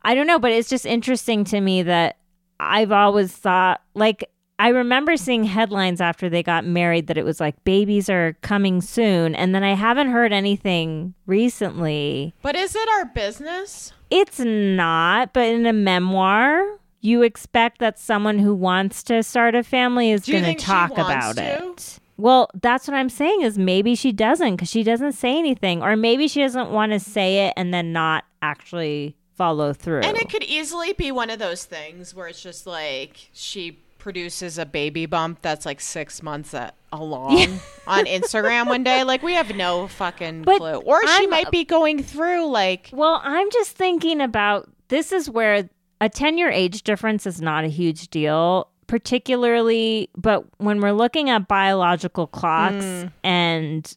[0.02, 2.16] I don't know, but it's just interesting to me that
[2.58, 4.24] I've always thought like
[4.60, 8.82] I remember seeing headlines after they got married that it was like babies are coming
[8.82, 12.34] soon and then I haven't heard anything recently.
[12.42, 13.94] But is it our business?
[14.10, 19.62] It's not, but in a memoir, you expect that someone who wants to start a
[19.62, 21.42] family is going to talk about to?
[21.42, 21.98] it.
[22.18, 25.96] Well, that's what I'm saying is maybe she doesn't because she doesn't say anything, or
[25.96, 30.00] maybe she doesn't want to say it and then not actually follow through.
[30.00, 34.58] And it could easily be one of those things where it's just like she produces
[34.58, 36.54] a baby bump that's like six months
[36.92, 39.04] along on Instagram one day.
[39.04, 40.74] Like we have no fucking But clue.
[40.76, 45.30] Or she I'm- might be going through like well, I'm just thinking about this is
[45.30, 45.68] where
[46.00, 51.30] a 10 year age difference is not a huge deal, particularly, but when we're looking
[51.30, 53.06] at biological clocks Hmm.
[53.22, 53.96] and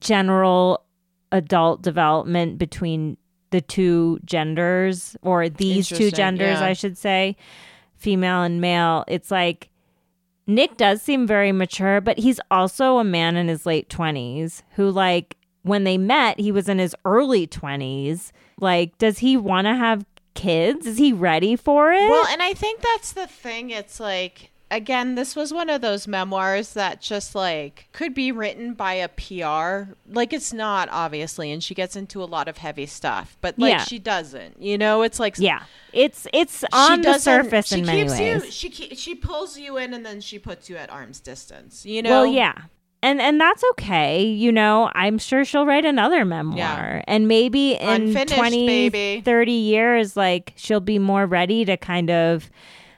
[0.00, 0.84] general
[1.32, 3.16] adult development between
[3.50, 6.64] the two genders or these two genders, yeah.
[6.66, 7.36] I should say,
[7.96, 9.70] female and male, it's like
[10.46, 14.90] Nick does seem very mature, but he's also a man in his late 20s who,
[14.90, 18.30] like, when they met, he was in his early 20s.
[18.60, 20.86] Like, does he want to have kids?
[20.86, 22.10] Is he ready for it?
[22.10, 23.70] Well, and I think that's the thing.
[23.70, 28.74] It's like again, this was one of those memoirs that just like could be written
[28.74, 29.92] by a PR.
[30.08, 33.70] Like it's not obviously, and she gets into a lot of heavy stuff, but like
[33.72, 33.84] Yeah.
[33.84, 34.60] she doesn't.
[34.60, 35.62] You know, it's like yeah,
[35.92, 38.44] it's it's on the surface she in many keeps ways.
[38.44, 41.86] You, she ke- she pulls you in and then she puts you at arm's distance.
[41.86, 42.10] You know.
[42.10, 42.54] Well, yeah.
[43.02, 44.90] And and that's okay, you know.
[44.94, 46.56] I'm sure she'll write another memoir.
[46.56, 47.04] Yeah.
[47.06, 49.20] And maybe in Unfinished, 20 baby.
[49.22, 52.48] 30 years like she'll be more ready to kind of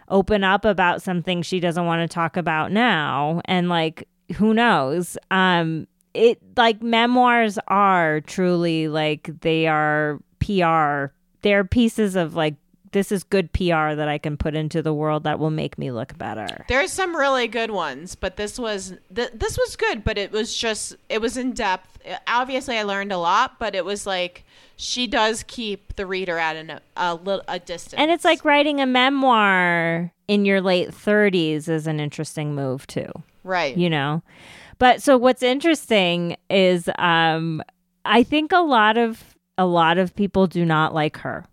[0.09, 5.17] open up about something she doesn't want to talk about now and like who knows.
[5.31, 11.13] Um it like memoirs are truly like they are PR.
[11.43, 12.55] They're pieces of like
[12.93, 15.91] this is good PR that I can put into the world that will make me
[15.91, 16.65] look better.
[16.69, 20.57] There's some really good ones, but this was th- this was good, but it was
[20.57, 21.99] just it was in depth.
[22.27, 24.45] Obviously, I learned a lot, but it was like
[24.77, 27.95] she does keep the reader at an, a little a distance.
[27.99, 33.11] And it's like writing a memoir in your late 30s is an interesting move too,
[33.43, 34.23] right, you know.
[34.79, 37.63] But so what's interesting is um
[38.05, 41.47] I think a lot of a lot of people do not like her,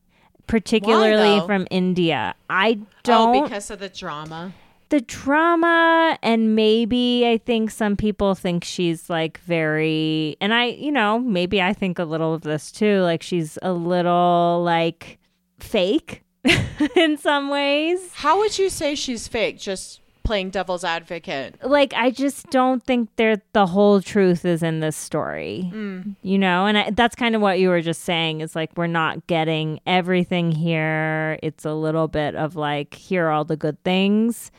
[0.48, 2.36] particularly from India.
[2.50, 4.54] I don't oh, because of the drama.
[4.94, 10.92] The drama and maybe I think some people think she's like very and I you
[10.92, 15.18] know maybe I think a little of this too like she's a little like
[15.58, 16.22] fake
[16.96, 19.58] in some ways How would you say she's fake?
[19.58, 21.56] Just playing devil's advocate.
[21.64, 25.72] like I just don't think there the whole truth is in this story.
[25.74, 26.16] Mm.
[26.22, 28.86] You know, and I, that's kind of what you were just saying is like we're
[28.86, 31.40] not getting everything here.
[31.42, 34.52] It's a little bit of like here are all the good things.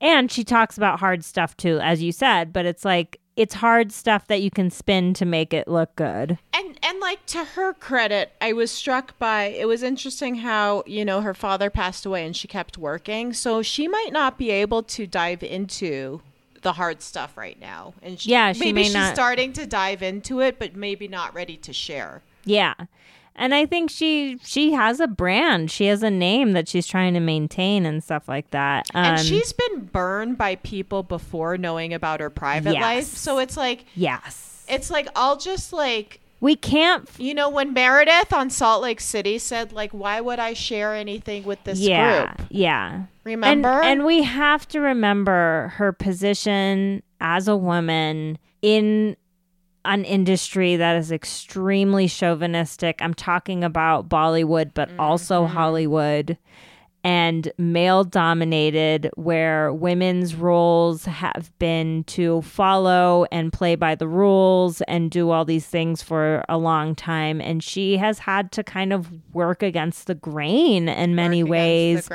[0.00, 3.92] And she talks about hard stuff too as you said, but it's like it's hard
[3.92, 6.38] stuff that you can spin to make it look good.
[6.54, 11.04] And and like to her credit, I was struck by it was interesting how, you
[11.04, 13.32] know, her father passed away and she kept working.
[13.32, 16.22] So she might not be able to dive into
[16.62, 17.94] the hard stuff right now.
[18.02, 21.06] And she, Yeah, she maybe may she's not- starting to dive into it, but maybe
[21.06, 22.22] not ready to share.
[22.44, 22.74] Yeah.
[23.38, 25.70] And I think she she has a brand.
[25.70, 28.86] She has a name that she's trying to maintain and stuff like that.
[28.94, 32.82] Um, And she's been burned by people before knowing about her private Yes.
[32.82, 33.04] life.
[33.04, 34.64] So it's like yes.
[34.68, 39.38] it's like I'll just like We can't you know when Meredith on Salt Lake City
[39.38, 42.48] said like why would I share anything with this yeah, group?
[42.50, 43.02] Yeah.
[43.24, 43.68] Remember?
[43.68, 49.16] And, and we have to remember her position as a woman in
[49.86, 53.00] an industry that is extremely chauvinistic.
[53.00, 56.38] I'm talking about Bollywood, but also Hollywood
[57.04, 64.80] and male dominated, where women's roles have been to follow and play by the rules
[64.82, 67.40] and do all these things for a long time.
[67.40, 72.08] And she has had to kind of work against the grain in many Work ways.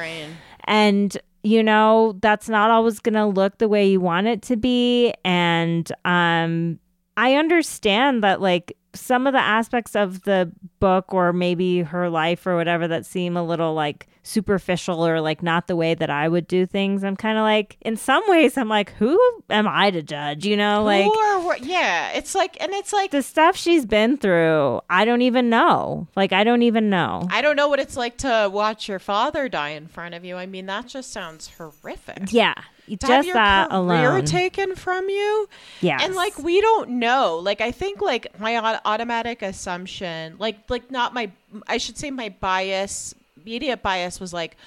[0.66, 4.58] and you know that's not always going to look the way you want it to
[4.58, 5.14] be.
[5.24, 6.80] And um
[7.22, 12.46] i understand that like some of the aspects of the book or maybe her life
[12.46, 16.28] or whatever that seem a little like superficial or like not the way that i
[16.28, 19.18] would do things i'm kind of like in some ways i'm like who
[19.50, 23.22] am i to judge you know like or yeah, it's like and it's like the
[23.22, 27.56] stuff she's been through i don't even know like i don't even know I don't
[27.56, 30.36] know what it's like to watch your father die in front of you.
[30.36, 32.32] I mean, that just sounds horrific.
[32.32, 32.54] yeah
[33.00, 35.48] To have just your that career alone taken from you.
[35.82, 37.38] yeah And like we don't know.
[37.42, 41.32] Like I think like my automatic assumption, like like not my
[41.68, 44.58] I should say my bias, immediate bias was like,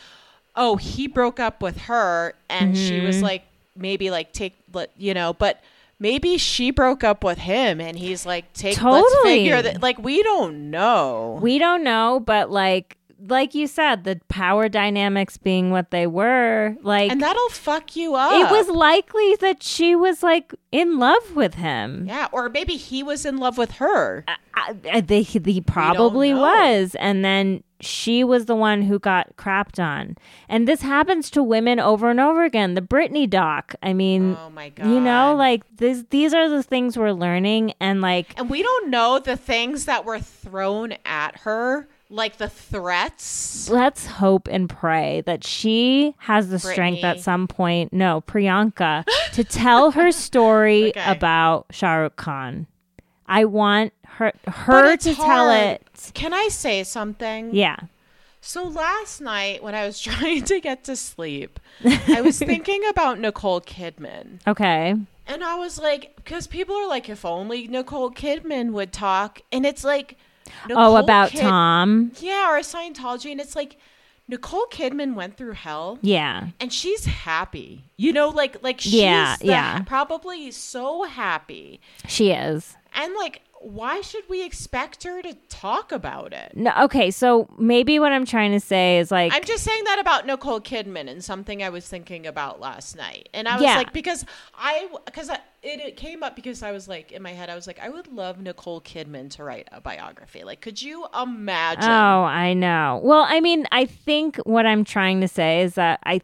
[0.56, 3.24] "Oh, he broke up with her and she was Mm-hmm.
[3.24, 3.42] like
[3.76, 5.60] maybe like take let you know, but
[6.00, 9.34] maybe she broke up with him and he's like take let's Totally.
[9.34, 11.38] figure that like we don't know.
[11.42, 12.96] We don't know, but like
[13.26, 18.14] like you said, the power dynamics being what they were, like and that'll fuck you
[18.14, 18.32] up.
[18.32, 22.06] it was likely that she was like in love with him.
[22.06, 24.24] yeah, or maybe he was in love with her.
[24.56, 29.82] I, I, they, he probably was, and then she was the one who got crapped
[29.82, 30.16] on.
[30.48, 32.74] And this happens to women over and over again.
[32.74, 33.74] The Britney doc.
[33.82, 34.86] I mean, Oh my god.
[34.86, 36.04] you know, like this.
[36.08, 40.04] These are the things we're learning, and like And we don't know the things that
[40.04, 43.68] were thrown at her, like the threats.
[43.70, 49.42] let's hope and pray that she has the strength at some point, no, Priyanka, to
[49.44, 51.10] tell her story Okay.
[51.10, 52.66] about Shah Rukh Khan.
[53.26, 56.10] I want her her to tell it.
[56.14, 57.54] Can I say something?
[57.54, 57.76] Yeah.
[58.40, 61.58] So last night when I was trying to get to sleep,
[62.06, 64.40] I was thinking about Nicole Kidman.
[64.46, 64.94] Okay.
[65.26, 69.40] And I was like, because people are like, if only Nicole Kidman would talk.
[69.50, 70.18] And it's like,
[70.70, 72.12] oh, about Kid- Tom.
[72.20, 73.30] Yeah, or Scientology.
[73.32, 73.76] And it's like,
[74.26, 75.98] Nicole Kidman went through hell.
[76.00, 76.48] Yeah.
[76.58, 77.84] and she's happy.
[77.98, 79.82] You know, like like she's Yeah, the- yeah.
[79.82, 81.78] probably so happy.
[82.08, 82.74] She is.
[82.94, 86.52] And like why should we expect her to talk about it?
[86.54, 89.98] No, okay, so maybe what I'm trying to say is like I'm just saying that
[89.98, 93.28] about Nicole Kidman and something I was thinking about last night.
[93.32, 93.76] And I was Yeah.
[93.76, 94.24] like because
[94.54, 97.66] I because it, it came up because I was like in my head I was
[97.66, 100.44] like I would love Nicole Kidman to write a biography.
[100.44, 101.84] Like could you imagine?
[101.90, 103.00] Oh, I know.
[103.02, 106.20] Well, I mean, I think what I'm trying to say is that I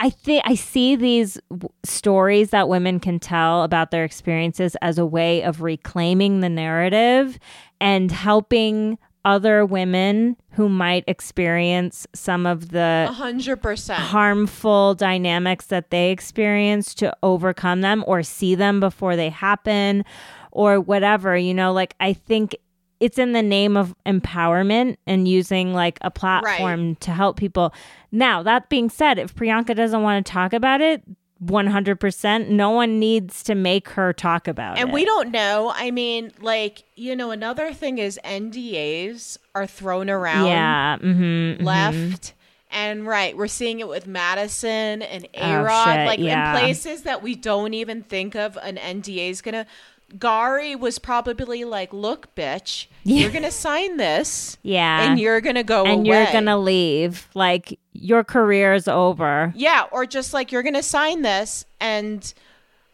[0.00, 4.98] I think I see these w- stories that women can tell about their experiences as
[4.98, 7.38] a way of reclaiming the narrative
[7.80, 13.98] and helping other women who might experience some of the hundred percent.
[13.98, 20.04] harmful dynamics that they experience to overcome them or see them before they happen
[20.52, 22.54] or whatever you know like i think
[23.00, 27.72] it's in the name of empowerment and using like a platform to help people
[28.12, 31.02] now that being said if priyanka doesn't want to talk about it
[31.44, 35.72] 100% no one needs to make her talk about And it And we don't know.
[35.74, 41.62] I mean, like, you know, another thing is NDAs are thrown around yeah mhm, mhm.
[41.62, 42.34] left
[42.70, 43.36] and right.
[43.36, 46.52] We're seeing it with Madison and A Oh, Rod, shit, like yeah.
[46.54, 49.64] in places that we don't even think of an NDA is gonna
[50.18, 55.02] Gauri was probably like, "Look, bitch, you're gonna sign this, Yeah.
[55.10, 56.22] and you're gonna go and away.
[56.22, 57.28] you're gonna leave.
[57.34, 59.52] Like your career is over.
[59.56, 62.32] yeah, or just like you're gonna sign this, and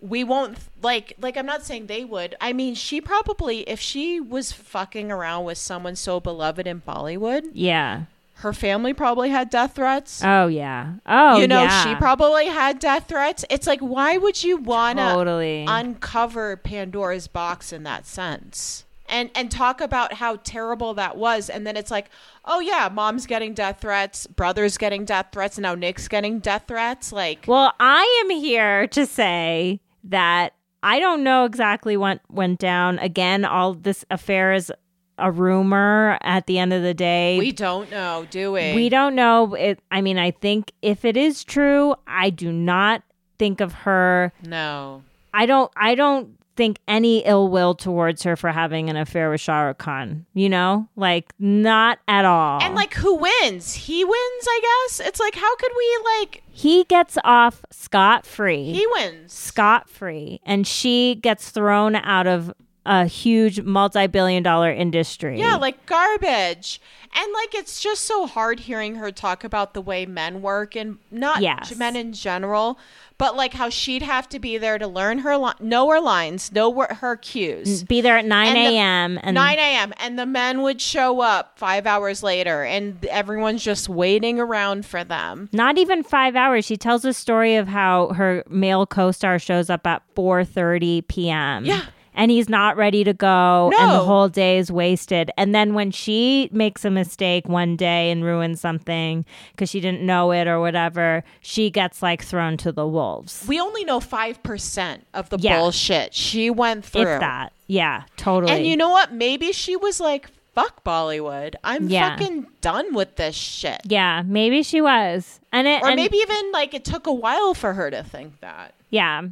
[0.00, 2.34] we won't like like I'm not saying they would.
[2.40, 7.50] I mean, she probably if she was fucking around with someone so beloved in Bollywood,
[7.52, 8.02] Yeah.
[8.40, 10.22] Her family probably had death threats.
[10.24, 10.94] Oh yeah.
[11.06, 11.84] Oh you know, yeah.
[11.84, 13.44] she probably had death threats.
[13.50, 15.64] It's like, why would you want to Totally.
[15.68, 18.84] uncover Pandora's box in that sense?
[19.08, 22.10] And and talk about how terrible that was, and then it's like,
[22.44, 26.64] oh yeah, mom's getting death threats, brother's getting death threats, and now Nick's getting death
[26.68, 27.12] threats.
[27.12, 33.00] Like, Well, I am here to say that I don't know exactly what went down.
[33.00, 34.72] Again, all this affair is
[35.20, 37.38] a rumor at the end of the day.
[37.38, 38.74] we don't know, do we?
[38.74, 39.54] We don't know.
[39.54, 43.02] It, I mean, I think if it is true, I do not
[43.38, 44.32] think of her.
[44.44, 45.02] No.
[45.32, 45.70] I don't.
[45.76, 49.78] I don't think any ill will towards her for having an affair with Shah Rukh
[49.78, 50.26] Khan.
[50.34, 52.60] You know, like not at all.
[52.62, 53.72] And like, who wins?
[53.72, 54.14] He wins,
[54.46, 55.00] I guess.
[55.00, 56.42] It's like, how could we like?
[56.52, 58.72] he gets off scot free.
[58.72, 59.32] He wins.
[59.32, 62.52] scot free, and she gets thrown out of
[62.86, 65.38] a huge multi-billion dollar industry.
[65.38, 66.80] Yeah, like garbage.
[67.14, 70.98] And like it's just so hard hearing her talk about the way men work and
[71.10, 71.74] not Yes.
[71.76, 72.78] men in general,
[73.18, 76.52] but like how she'd have to be there to learn her li- know her lines,
[76.52, 77.82] know where her cues.
[77.82, 79.18] be there at nine a.m.
[79.24, 79.92] and 9 a.m.
[79.98, 85.02] and the men would show up five hours later and everyone's just waiting around for
[85.02, 85.48] them.
[85.52, 86.64] not even five hours.
[86.64, 91.64] She tells a story of how her male co-star shows up at four thirty p.m.
[91.64, 91.86] Yeah.
[92.14, 95.30] And he's not ready to go, and the whole day is wasted.
[95.36, 100.02] And then when she makes a mistake one day and ruins something because she didn't
[100.02, 103.44] know it or whatever, she gets like thrown to the wolves.
[103.48, 105.60] We only know 5% of the Yeah.
[105.60, 107.02] bullshit she went through.
[107.02, 108.52] If that, yeah, totally.
[108.52, 109.12] And you know what?
[109.12, 111.54] Maybe she was like, fuck Bollywood.
[111.62, 112.16] I'm Yeah.
[112.18, 113.80] fucking done with this shit.
[113.84, 115.38] Yeah, maybe she was.
[115.52, 118.40] And it Or and- maybe even like it took a while for her to think
[118.40, 118.74] that.
[118.90, 119.22] yeah.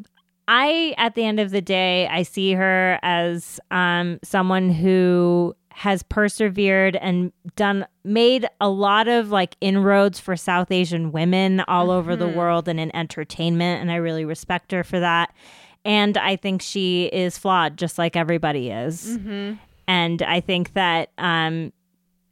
[0.48, 6.02] I at the end of the day, I see her as um someone who has
[6.02, 12.16] persevered and done made a lot of like inroads for South Asian women all over
[12.16, 15.32] the world and in entertainment and I really respect her for that.
[15.84, 19.16] And I think she is flawed just like everybody is.
[19.86, 21.72] And I think that um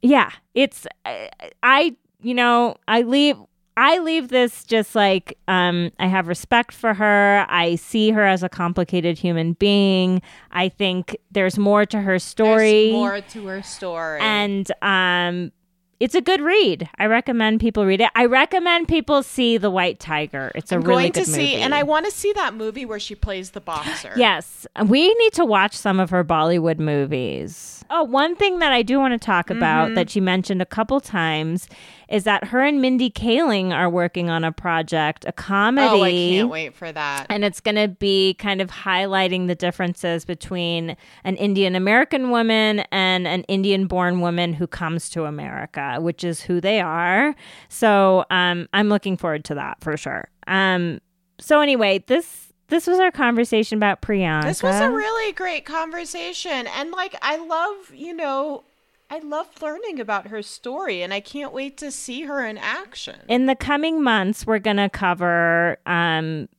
[0.01, 1.29] yeah, it's I,
[1.63, 3.37] I you know, I leave
[3.77, 7.45] I leave this just like um I have respect for her.
[7.47, 10.21] I see her as a complicated human being.
[10.51, 12.89] I think there's more to her story.
[12.89, 14.19] There's more to her story.
[14.19, 15.51] and um
[15.99, 16.89] it's a good read.
[16.97, 18.09] I recommend people read it.
[18.15, 20.51] I recommend people see The White Tiger.
[20.55, 21.55] It's a I'm really going good to see, movie.
[21.55, 24.13] and I want to see that movie where she plays the boxer.
[24.17, 27.83] Yes, we need to watch some of her Bollywood movies.
[27.89, 29.57] Oh, one thing that I do want to talk Mm-hmm.
[29.57, 31.69] about that she mentioned a couple times
[32.09, 35.87] is that her and Mindy Kaling are working on a project, a comedy.
[35.87, 37.27] Oh, I can't wait for that.
[37.29, 42.79] And it's going to be kind of highlighting the differences between an Indian American woman
[42.91, 47.35] and an Indian born woman who comes to America, which is who they are.
[47.69, 50.27] So um, I'm looking forward to that for sure.
[50.47, 50.99] Um,
[51.39, 52.43] so, anyway, this.
[52.69, 54.43] This was our conversation about Priyanka.
[54.43, 56.67] This was a really great conversation.
[56.67, 58.65] And like, I love, you know,
[59.09, 63.21] I love learning about her story, and I can't wait to see her in action.
[63.29, 66.49] in the coming months we're going to cover um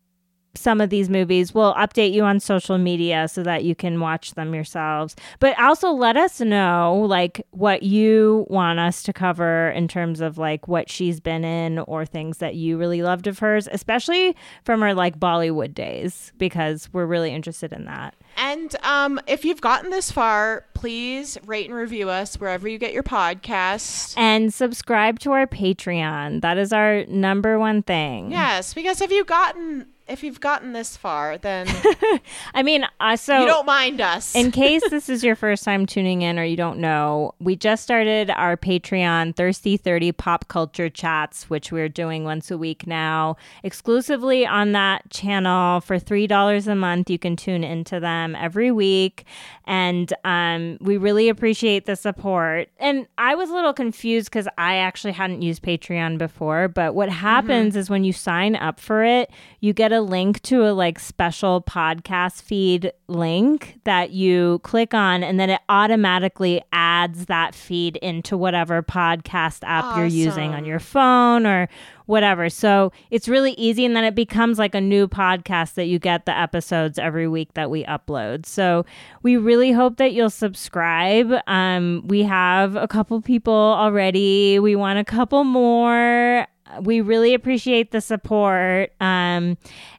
[0.59, 1.55] some of these movies.
[1.55, 5.17] We'll update you on social media so that you can watch them yourselves.
[5.39, 10.39] But also let us know like what you want us to cover in terms of
[10.39, 14.81] like what she's been in or things that you really loved of hers especially from
[14.81, 18.15] her like bollywood days because we're really interested in that.
[18.37, 22.93] And um, if you've gotten this far, please rate and review us wherever you get
[22.93, 24.15] your podcast.
[24.17, 26.41] and subscribe to our patreon.
[26.43, 28.31] That is our number one thing.
[28.31, 31.67] Yes, because if you've gotten if you've gotten this far, then
[32.55, 34.35] i mean uh, so you don't mind us.
[34.35, 37.83] In case this is your first time tuning in or you don't know, we just
[37.83, 43.37] started our Patreon Thirsty 30 Pop Culture Chats, which we're doing once a week now,
[43.63, 47.11] exclusively on that channel for $3 a month.
[47.11, 49.25] You can tune into them every week.
[49.67, 52.69] And um, we really appreciate the support.
[52.79, 56.69] And I was a little confused because I actually hadn't used Patreon before.
[56.69, 59.31] But what happens is when you sign up for it,
[59.61, 64.95] you get a a link to a like special podcast feed link that you click
[64.95, 70.65] on and then it automatically adds that feed into whatever podcast app you're using on
[70.65, 71.69] your phone or
[72.07, 72.49] whatever.
[72.49, 76.25] So it's really easy and then it becomes like a new podcast that you get
[76.25, 78.47] the episodes every week that we upload.
[78.47, 78.87] So
[79.23, 81.33] we really hope that you'll subscribe.
[81.47, 84.59] Um we have a couple people already.
[84.59, 86.47] We want a couple more.
[86.83, 88.93] We really appreciate the support.
[89.01, 89.57] Um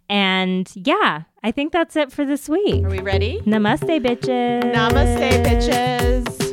[0.10, 2.84] and yeah, I think that's it for this week.
[2.84, 3.40] Are we ready?
[3.46, 4.74] Namaste bitches.
[4.74, 6.48] Namaste, bitches.